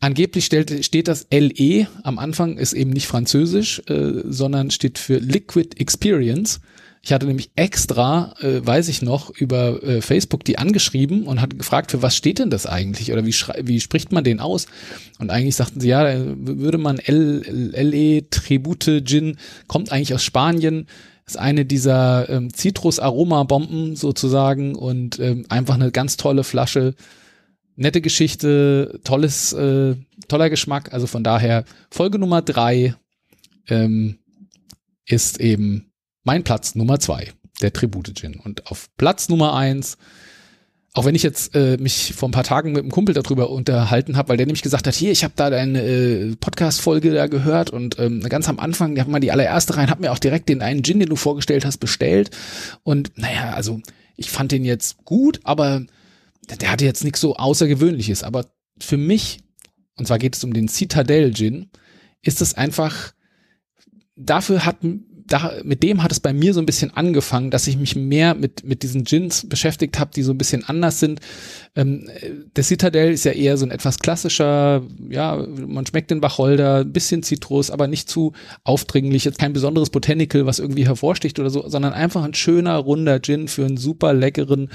angeblich 0.00 0.46
stellt, 0.46 0.84
steht 0.84 1.08
das 1.08 1.26
LE 1.30 1.86
am 2.02 2.18
Anfang, 2.18 2.58
ist 2.58 2.72
eben 2.72 2.90
nicht 2.90 3.06
französisch, 3.06 3.82
äh, 3.88 4.22
sondern 4.24 4.70
steht 4.70 4.98
für 4.98 5.18
Liquid 5.18 5.76
Experience. 5.78 6.60
Ich 7.02 7.12
hatte 7.12 7.26
nämlich 7.26 7.50
extra, 7.56 8.34
äh, 8.40 8.64
weiß 8.64 8.88
ich 8.88 9.02
noch, 9.02 9.30
über 9.30 9.82
äh, 9.82 10.02
Facebook 10.02 10.44
die 10.44 10.58
angeschrieben 10.58 11.24
und 11.24 11.40
hatte 11.40 11.56
gefragt, 11.56 11.90
für 11.90 12.02
was 12.02 12.16
steht 12.16 12.38
denn 12.38 12.50
das 12.50 12.66
eigentlich 12.66 13.12
oder 13.12 13.24
wie, 13.24 13.34
wie 13.62 13.80
spricht 13.80 14.12
man 14.12 14.24
den 14.24 14.40
aus? 14.40 14.66
Und 15.18 15.30
eigentlich 15.30 15.56
sagten 15.56 15.80
sie, 15.80 15.88
ja, 15.88 16.06
würde 16.36 16.78
man 16.78 16.98
LE 17.06 18.28
Tribute 18.30 19.02
Gin, 19.04 19.36
kommt 19.68 19.92
eigentlich 19.92 20.14
aus 20.14 20.24
Spanien, 20.24 20.86
ist 21.26 21.38
eine 21.38 21.64
dieser 21.64 22.28
ähm, 22.30 22.52
Zitrus-Aroma-Bomben 22.52 23.96
sozusagen 23.96 24.74
und 24.74 25.18
ähm, 25.20 25.44
einfach 25.48 25.74
eine 25.74 25.92
ganz 25.92 26.16
tolle 26.16 26.42
Flasche. 26.42 26.94
Nette 27.76 28.00
Geschichte, 28.00 28.98
tolles, 29.04 29.52
äh, 29.52 29.94
toller 30.26 30.50
Geschmack. 30.50 30.92
Also 30.92 31.06
von 31.06 31.22
daher 31.22 31.64
Folge 31.90 32.18
Nummer 32.18 32.42
drei 32.42 32.94
ähm, 33.68 34.18
ist 35.04 35.38
eben 35.38 35.87
mein 36.28 36.44
Platz 36.44 36.74
Nummer 36.74 37.00
zwei, 37.00 37.32
der 37.62 37.72
Tribute 37.72 38.14
Gin. 38.14 38.34
Und 38.34 38.70
auf 38.70 38.90
Platz 38.98 39.30
Nummer 39.30 39.54
eins, 39.54 39.96
auch 40.92 41.06
wenn 41.06 41.14
ich 41.14 41.22
jetzt 41.22 41.54
äh, 41.54 41.78
mich 41.78 42.12
vor 42.14 42.28
ein 42.28 42.32
paar 42.32 42.44
Tagen 42.44 42.72
mit 42.72 42.82
einem 42.82 42.90
Kumpel 42.90 43.14
darüber 43.14 43.48
unterhalten 43.48 44.14
habe, 44.18 44.28
weil 44.28 44.36
der 44.36 44.44
nämlich 44.44 44.60
gesagt 44.60 44.86
hat, 44.86 44.94
hier, 44.94 45.10
ich 45.10 45.24
habe 45.24 45.32
da 45.36 45.48
deine 45.48 45.80
äh, 45.80 46.36
Podcast-Folge 46.36 47.14
da 47.14 47.28
gehört 47.28 47.70
und 47.70 47.98
ähm, 47.98 48.20
ganz 48.20 48.46
am 48.46 48.58
Anfang, 48.58 48.92
ich 48.92 49.00
habe 49.00 49.10
mal 49.10 49.20
die 49.20 49.32
allererste 49.32 49.78
rein, 49.78 49.88
habe 49.88 50.02
mir 50.02 50.12
auch 50.12 50.18
direkt 50.18 50.50
den 50.50 50.60
einen 50.60 50.84
Gin, 50.84 51.00
den 51.00 51.08
du 51.08 51.16
vorgestellt 51.16 51.64
hast, 51.64 51.78
bestellt. 51.78 52.30
Und 52.82 53.16
naja, 53.16 53.54
also 53.54 53.80
ich 54.14 54.28
fand 54.28 54.52
den 54.52 54.66
jetzt 54.66 55.02
gut, 55.06 55.40
aber 55.44 55.86
der 56.60 56.70
hatte 56.70 56.84
jetzt 56.84 57.04
nichts 57.04 57.22
so 57.22 57.36
Außergewöhnliches. 57.36 58.22
Aber 58.22 58.44
für 58.78 58.98
mich, 58.98 59.40
und 59.96 60.06
zwar 60.06 60.18
geht 60.18 60.36
es 60.36 60.44
um 60.44 60.52
den 60.52 60.68
Citadel 60.68 61.32
Gin, 61.32 61.70
ist 62.20 62.42
es 62.42 62.52
einfach, 62.52 63.14
dafür 64.14 64.66
hat 64.66 64.82
da, 65.28 65.52
mit 65.62 65.82
dem 65.82 66.02
hat 66.02 66.10
es 66.10 66.20
bei 66.20 66.32
mir 66.32 66.54
so 66.54 66.60
ein 66.60 66.66
bisschen 66.66 66.90
angefangen, 66.96 67.50
dass 67.50 67.66
ich 67.66 67.76
mich 67.76 67.94
mehr 67.94 68.34
mit, 68.34 68.64
mit 68.64 68.82
diesen 68.82 69.04
Gins 69.04 69.46
beschäftigt 69.48 69.98
habe, 69.98 70.10
die 70.14 70.22
so 70.22 70.32
ein 70.32 70.38
bisschen 70.38 70.64
anders 70.64 71.00
sind. 71.00 71.20
Ähm, 71.76 72.08
der 72.56 72.64
Citadel 72.64 73.12
ist 73.12 73.24
ja 73.24 73.32
eher 73.32 73.56
so 73.56 73.66
ein 73.66 73.70
etwas 73.70 73.98
klassischer, 73.98 74.82
ja, 75.08 75.36
man 75.36 75.86
schmeckt 75.86 76.10
den 76.10 76.22
Wacholder, 76.22 76.80
ein 76.80 76.92
bisschen 76.92 77.22
Zitrus, 77.22 77.70
aber 77.70 77.86
nicht 77.86 78.08
zu 78.08 78.32
aufdringlich, 78.64 79.24
jetzt 79.24 79.38
kein 79.38 79.52
besonderes 79.52 79.90
Botanical, 79.90 80.46
was 80.46 80.58
irgendwie 80.58 80.86
hervorsticht 80.86 81.38
oder 81.38 81.50
so, 81.50 81.68
sondern 81.68 81.92
einfach 81.92 82.24
ein 82.24 82.34
schöner, 82.34 82.76
runder 82.76 83.20
Gin 83.20 83.48
für 83.48 83.66
einen 83.66 83.76
super 83.76 84.14
leckeren, 84.14 84.70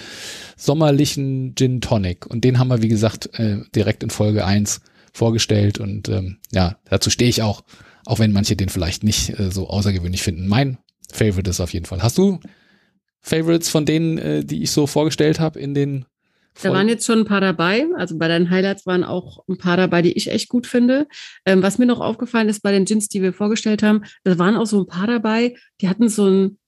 sommerlichen 0.55 1.55
Gin 1.55 1.81
Tonic. 1.81 2.27
Und 2.27 2.43
den 2.43 2.59
haben 2.59 2.67
wir, 2.69 2.81
wie 2.81 2.87
gesagt, 2.87 3.29
äh, 3.39 3.57
direkt 3.75 4.03
in 4.03 4.11
Folge 4.11 4.45
eins 4.45 4.81
vorgestellt 5.13 5.79
und 5.79 6.09
ähm, 6.09 6.37
ja, 6.51 6.77
dazu 6.89 7.09
stehe 7.09 7.29
ich 7.29 7.41
auch. 7.41 7.63
Auch 8.05 8.19
wenn 8.19 8.31
manche 8.31 8.55
den 8.55 8.69
vielleicht 8.69 9.03
nicht 9.03 9.37
äh, 9.39 9.51
so 9.51 9.69
außergewöhnlich 9.69 10.23
finden. 10.23 10.47
Mein 10.47 10.77
Favorite 11.11 11.49
ist 11.49 11.59
auf 11.59 11.73
jeden 11.73 11.85
Fall. 11.85 12.01
Hast 12.01 12.17
du 12.17 12.39
Favorites 13.21 13.69
von 13.69 13.85
denen, 13.85 14.17
äh, 14.17 14.43
die 14.43 14.63
ich 14.63 14.71
so 14.71 14.87
vorgestellt 14.87 15.39
habe 15.39 15.59
in 15.59 15.73
den 15.73 16.05
da 16.61 16.71
waren 16.71 16.87
jetzt 16.87 17.05
schon 17.05 17.19
ein 17.19 17.25
paar 17.25 17.41
dabei. 17.41 17.87
Also 17.97 18.17
bei 18.17 18.27
deinen 18.27 18.49
Highlights 18.49 18.85
waren 18.85 19.03
auch 19.03 19.43
ein 19.47 19.57
paar 19.57 19.77
dabei, 19.77 20.01
die 20.01 20.13
ich 20.13 20.29
echt 20.29 20.49
gut 20.49 20.67
finde. 20.67 21.07
Ähm, 21.45 21.63
was 21.63 21.79
mir 21.79 21.85
noch 21.85 21.99
aufgefallen 21.99 22.49
ist 22.49 22.61
bei 22.61 22.71
den 22.71 22.85
Gins, 22.85 23.09
die 23.09 23.21
wir 23.21 23.33
vorgestellt 23.33 23.81
haben, 23.81 24.03
da 24.23 24.37
waren 24.37 24.55
auch 24.55 24.65
so 24.65 24.79
ein 24.79 24.87
paar 24.87 25.07
dabei, 25.07 25.55
die 25.81 25.89
hatten 25.89 26.09
so 26.09 26.25
einen 26.25 26.59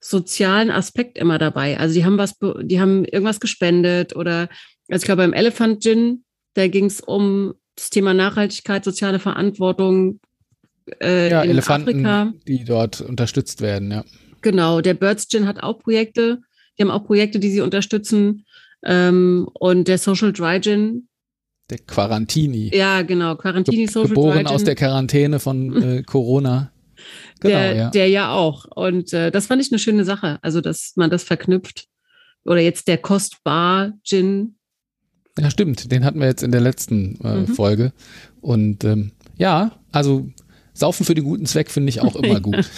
sozialen 0.00 0.70
Aspekt 0.70 1.18
immer 1.18 1.38
dabei. 1.38 1.78
Also 1.78 1.94
die 1.94 2.04
haben 2.04 2.18
was, 2.18 2.36
die 2.62 2.80
haben 2.80 3.04
irgendwas 3.04 3.40
gespendet 3.40 4.14
oder, 4.14 4.48
also 4.88 5.02
ich 5.02 5.04
glaube 5.04 5.22
beim 5.22 5.32
Elephant 5.32 5.82
Gin, 5.82 6.24
da 6.54 6.68
ging 6.68 6.86
es 6.86 7.00
um 7.00 7.54
das 7.76 7.90
Thema 7.90 8.12
Nachhaltigkeit, 8.12 8.84
soziale 8.84 9.18
Verantwortung. 9.18 10.20
Äh, 11.00 11.30
ja, 11.30 11.42
Elefanten, 11.42 12.06
Afrika. 12.06 12.32
die 12.46 12.64
dort 12.64 13.00
unterstützt 13.00 13.60
werden, 13.60 13.90
ja. 13.90 14.04
Genau, 14.42 14.80
der 14.80 14.94
Birds 14.94 15.28
Gin 15.28 15.46
hat 15.46 15.62
auch 15.62 15.78
Projekte. 15.78 16.40
Die 16.78 16.82
haben 16.82 16.90
auch 16.90 17.04
Projekte, 17.04 17.38
die 17.38 17.50
sie 17.50 17.60
unterstützen. 17.60 18.44
Ähm, 18.84 19.48
und 19.54 19.88
der 19.88 19.98
Social 19.98 20.32
Dry 20.32 20.60
Gin. 20.60 21.08
Der 21.68 21.78
Quarantini. 21.78 22.70
Ja, 22.74 23.02
genau. 23.02 23.36
Quarantini 23.36 23.86
Social 23.86 24.08
Geboren 24.08 24.38
Dry 24.38 24.44
Gin. 24.44 24.54
aus 24.54 24.64
der 24.64 24.74
Quarantäne 24.74 25.38
von 25.38 25.82
äh, 25.98 26.02
Corona. 26.02 26.72
Genau, 27.40 27.54
der, 27.54 27.74
ja. 27.74 27.90
der 27.90 28.08
ja 28.08 28.32
auch. 28.32 28.64
Und 28.74 29.12
äh, 29.12 29.30
das 29.30 29.46
fand 29.46 29.62
ich 29.62 29.70
eine 29.70 29.78
schöne 29.78 30.04
Sache. 30.04 30.38
Also, 30.42 30.60
dass 30.60 30.94
man 30.96 31.10
das 31.10 31.22
verknüpft. 31.22 31.86
Oder 32.44 32.60
jetzt 32.60 32.88
der 32.88 32.98
Kostbar 32.98 33.92
Gin. 34.02 34.56
Ja, 35.38 35.50
stimmt. 35.50 35.92
Den 35.92 36.04
hatten 36.04 36.20
wir 36.20 36.26
jetzt 36.26 36.42
in 36.42 36.50
der 36.50 36.60
letzten 36.60 37.18
äh, 37.22 37.40
mhm. 37.40 37.46
Folge. 37.48 37.92
Und 38.40 38.84
ähm, 38.84 39.12
ja, 39.36 39.72
also 39.92 40.28
Saufen 40.80 41.04
für 41.04 41.14
den 41.14 41.24
guten 41.24 41.46
Zweck 41.46 41.70
finde 41.70 41.90
ich 41.90 42.00
auch 42.00 42.16
immer 42.16 42.40
gut. 42.40 42.68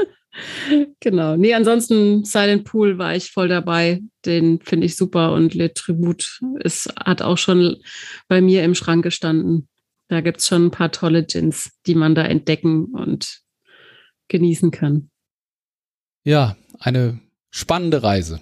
genau. 1.00 1.36
Nee, 1.36 1.54
ansonsten 1.54 2.24
Silent 2.24 2.64
Pool 2.64 2.98
war 2.98 3.16
ich 3.16 3.30
voll 3.30 3.48
dabei. 3.48 4.02
Den 4.24 4.60
finde 4.60 4.86
ich 4.86 4.96
super 4.96 5.32
und 5.32 5.54
Le 5.54 5.72
Tribut 5.72 6.40
ist, 6.60 6.92
hat 6.96 7.22
auch 7.22 7.38
schon 7.38 7.76
bei 8.28 8.40
mir 8.40 8.62
im 8.64 8.74
Schrank 8.74 9.02
gestanden. 9.02 9.68
Da 10.08 10.20
gibt 10.20 10.40
es 10.40 10.46
schon 10.46 10.66
ein 10.66 10.70
paar 10.70 10.92
tolle 10.92 11.24
Gins, 11.24 11.72
die 11.86 11.94
man 11.94 12.14
da 12.14 12.22
entdecken 12.22 12.94
und 12.94 13.40
genießen 14.28 14.70
kann. 14.70 15.10
Ja, 16.22 16.56
eine 16.78 17.20
spannende 17.50 18.02
Reise, 18.02 18.40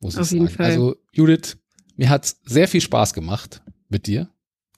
muss 0.00 0.16
Auf 0.16 0.22
ich 0.22 0.38
sagen. 0.38 0.48
Fall. 0.48 0.66
Also, 0.66 0.96
Judith, 1.12 1.56
mir 1.96 2.08
hat 2.08 2.24
es 2.24 2.40
sehr 2.44 2.68
viel 2.68 2.80
Spaß 2.80 3.12
gemacht 3.12 3.62
mit 3.88 4.06
dir. 4.06 4.30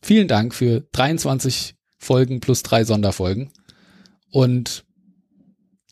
Vielen 0.03 0.27
Dank 0.27 0.55
für 0.55 0.81
23 0.93 1.76
Folgen 1.99 2.41
plus 2.41 2.63
drei 2.63 2.85
Sonderfolgen. 2.85 3.51
Und 4.31 4.85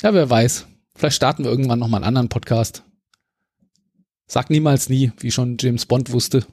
ja, 0.02 0.12
wer 0.12 0.28
weiß. 0.28 0.66
Vielleicht 0.96 1.16
starten 1.16 1.44
wir 1.44 1.50
irgendwann 1.50 1.78
nochmal 1.78 1.98
einen 1.98 2.08
anderen 2.08 2.28
Podcast. 2.28 2.82
Sag 4.26 4.50
niemals 4.50 4.88
nie, 4.88 5.12
wie 5.18 5.30
schon 5.30 5.56
James 5.58 5.86
Bond 5.86 6.12
wusste. 6.12 6.46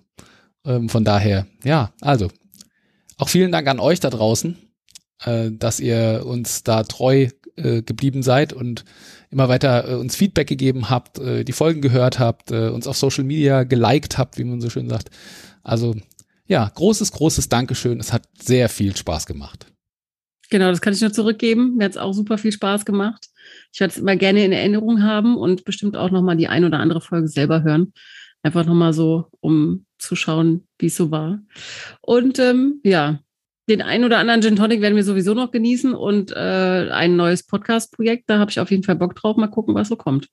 Ähm, 0.66 0.90
von 0.90 1.04
daher, 1.04 1.48
ja, 1.64 1.94
also. 2.02 2.30
Auch 3.18 3.30
vielen 3.30 3.52
Dank 3.52 3.68
an 3.68 3.80
euch 3.80 4.00
da 4.00 4.10
draußen, 4.10 4.58
äh, 5.24 5.52
dass 5.52 5.80
ihr 5.80 6.24
uns 6.26 6.64
da 6.64 6.84
treu 6.84 7.28
äh, 7.56 7.82
geblieben 7.82 8.24
seid 8.24 8.54
und 8.54 8.86
immer 9.30 9.50
weiter 9.50 9.90
äh, 9.90 9.96
uns 9.96 10.16
Feedback 10.16 10.48
gegeben 10.48 10.90
habt, 10.90 11.20
äh, 11.20 11.44
die 11.44 11.52
Folgen 11.52 11.82
gehört 11.82 12.20
habt, 12.20 12.52
äh, 12.52 12.70
uns 12.70 12.88
auf 12.88 12.98
Social 12.98 13.24
Media 13.24 13.64
geliked 13.64 14.18
habt, 14.18 14.38
wie 14.38 14.44
man 14.44 14.62
so 14.62 14.70
schön 14.70 14.90
sagt. 14.90 15.10
Also 15.64 15.96
ja, 16.52 16.70
großes, 16.76 17.14
großes 17.14 17.48
Dankeschön. 17.48 18.02
Es 18.02 18.12
hat 18.12 18.24
sehr 18.38 18.68
viel 18.68 18.94
Spaß 18.94 19.26
gemacht. 19.26 19.68
Genau, 20.50 20.70
das 20.70 20.82
kann 20.82 20.92
ich 20.92 21.00
nur 21.00 21.14
zurückgeben. 21.14 21.78
Mir 21.78 21.86
hat 21.86 21.92
es 21.92 21.98
auch 21.98 22.12
super 22.12 22.38
viel 22.38 22.52
Spaß 22.52 22.84
gemacht. 22.84 23.28
Ich 23.72 23.80
werde 23.80 23.94
es 23.94 23.98
immer 23.98 24.18
gerne 24.18 24.44
in 24.44 24.52
Erinnerung 24.52 25.02
haben 25.02 25.38
und 25.38 25.64
bestimmt 25.64 25.96
auch 25.96 26.12
nochmal 26.12 26.36
die 26.36 26.50
ein 26.50 26.66
oder 26.66 26.80
andere 26.80 27.00
Folge 27.00 27.30
selber 27.30 27.64
hören. 27.64 27.94
Einfach 28.44 28.66
nochmal 28.66 28.92
so, 28.92 29.28
um 29.40 29.86
zu 29.98 30.18
schauen, 30.18 30.68
wie 30.78 30.88
es 30.88 30.98
so 30.98 31.10
war. 31.10 31.40
Und 32.02 32.38
ähm, 32.38 32.82
ja, 32.84 33.22
den 33.70 33.82
ein 33.82 34.04
oder 34.04 34.18
anderen 34.18 34.42
Gin 34.42 34.58
Tonic 34.58 34.82
werden 34.82 34.98
wir 34.98 35.06
sowieso 35.06 35.34
noch 35.34 35.52
genießen 35.52 35.94
und 35.94 36.34
äh, 36.34 36.90
ein 36.92 37.16
neues 37.16 37.44
Podcast-Projekt, 37.44 38.30
da 38.30 38.40
habe 38.40 38.52
ich 38.52 38.60
auf 38.60 38.72
jeden 38.72 38.84
Fall 38.84 38.98
Bock 38.98 39.16
drauf. 39.16 39.38
Mal 39.38 39.48
gucken, 39.48 39.74
was 39.74 39.88
so 39.88 39.96
kommt. 39.96 40.28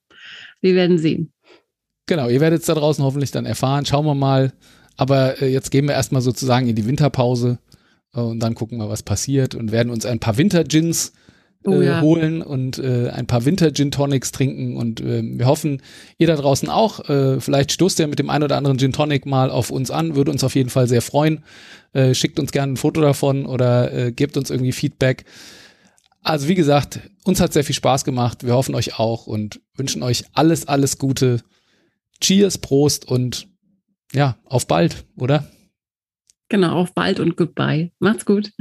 Wir 0.59 0.75
werden 0.75 0.97
sehen. 0.97 1.31
Genau, 2.07 2.27
ihr 2.27 2.41
werdet 2.41 2.59
es 2.59 2.65
da 2.65 2.73
draußen 2.73 3.05
hoffentlich 3.05 3.31
dann 3.31 3.45
erfahren. 3.45 3.85
Schauen 3.85 4.05
wir 4.05 4.15
mal. 4.15 4.51
Aber 4.99 5.41
äh, 5.41 5.47
jetzt 5.47 5.71
gehen 5.71 5.87
wir 5.87 5.93
erstmal 5.93 6.21
sozusagen 6.21 6.67
in 6.67 6.75
die 6.75 6.85
Winterpause 6.85 7.57
und 8.11 8.39
dann 8.39 8.55
gucken 8.55 8.79
wir, 8.79 8.89
was 8.89 9.03
passiert 9.03 9.53
und 9.53 9.71
werden 9.71 9.91
uns 9.91 10.03
ein 10.03 10.19
paar 10.19 10.35
Winter-Gins 10.35 11.13
äh, 11.65 11.69
oh, 11.69 11.81
ja. 11.81 12.01
holen 12.01 12.41
und 12.41 12.79
äh, 12.79 13.09
ein 13.09 13.27
paar 13.27 13.45
Winter-Gin 13.45 13.91
Tonics 13.91 14.31
trinken 14.31 14.77
und 14.77 14.99
äh, 14.99 15.21
wir 15.23 15.45
hoffen, 15.45 15.81
ihr 16.17 16.27
da 16.27 16.35
draußen 16.35 16.69
auch. 16.69 17.07
Äh, 17.09 17.39
vielleicht 17.39 17.71
stoßt 17.71 17.99
ihr 17.99 18.07
mit 18.07 18.19
dem 18.19 18.29
einen 18.29 18.43
oder 18.43 18.57
anderen 18.57 18.77
Gin 18.77 18.93
Tonic 18.93 19.25
mal 19.25 19.51
auf 19.51 19.69
uns 19.69 19.91
an, 19.91 20.15
würde 20.15 20.31
uns 20.31 20.43
auf 20.43 20.55
jeden 20.55 20.69
Fall 20.69 20.87
sehr 20.87 21.01
freuen. 21.01 21.43
Äh, 21.93 22.13
schickt 22.13 22.39
uns 22.39 22.51
gerne 22.51 22.73
ein 22.73 22.77
Foto 22.77 22.99
davon 22.99 23.45
oder 23.45 23.93
äh, 23.93 24.11
gebt 24.11 24.37
uns 24.37 24.49
irgendwie 24.49 24.71
Feedback. 24.71 25.25
Also 26.21 26.47
wie 26.47 26.55
gesagt, 26.55 26.99
uns 27.23 27.39
hat 27.39 27.53
sehr 27.53 27.63
viel 27.63 27.75
Spaß 27.75 28.03
gemacht. 28.03 28.45
Wir 28.45 28.53
hoffen 28.53 28.75
euch 28.75 28.99
auch 28.99 29.27
und 29.27 29.61
wünschen 29.75 30.03
euch 30.03 30.25
alles, 30.33 30.67
alles 30.67 30.97
Gute. 30.97 31.41
Cheers, 32.21 32.57
Prost 32.57 33.07
und 33.07 33.47
ja, 34.13 34.37
auf 34.45 34.67
bald, 34.67 35.05
oder? 35.17 35.47
Genau, 36.49 36.81
auf 36.81 36.93
bald 36.93 37.19
und 37.19 37.37
goodbye. 37.37 37.91
Macht's 37.99 38.25
gut. 38.25 38.51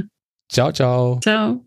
Ciao, 0.51 0.73
ciao. 0.73 1.21
Ciao. 1.21 1.65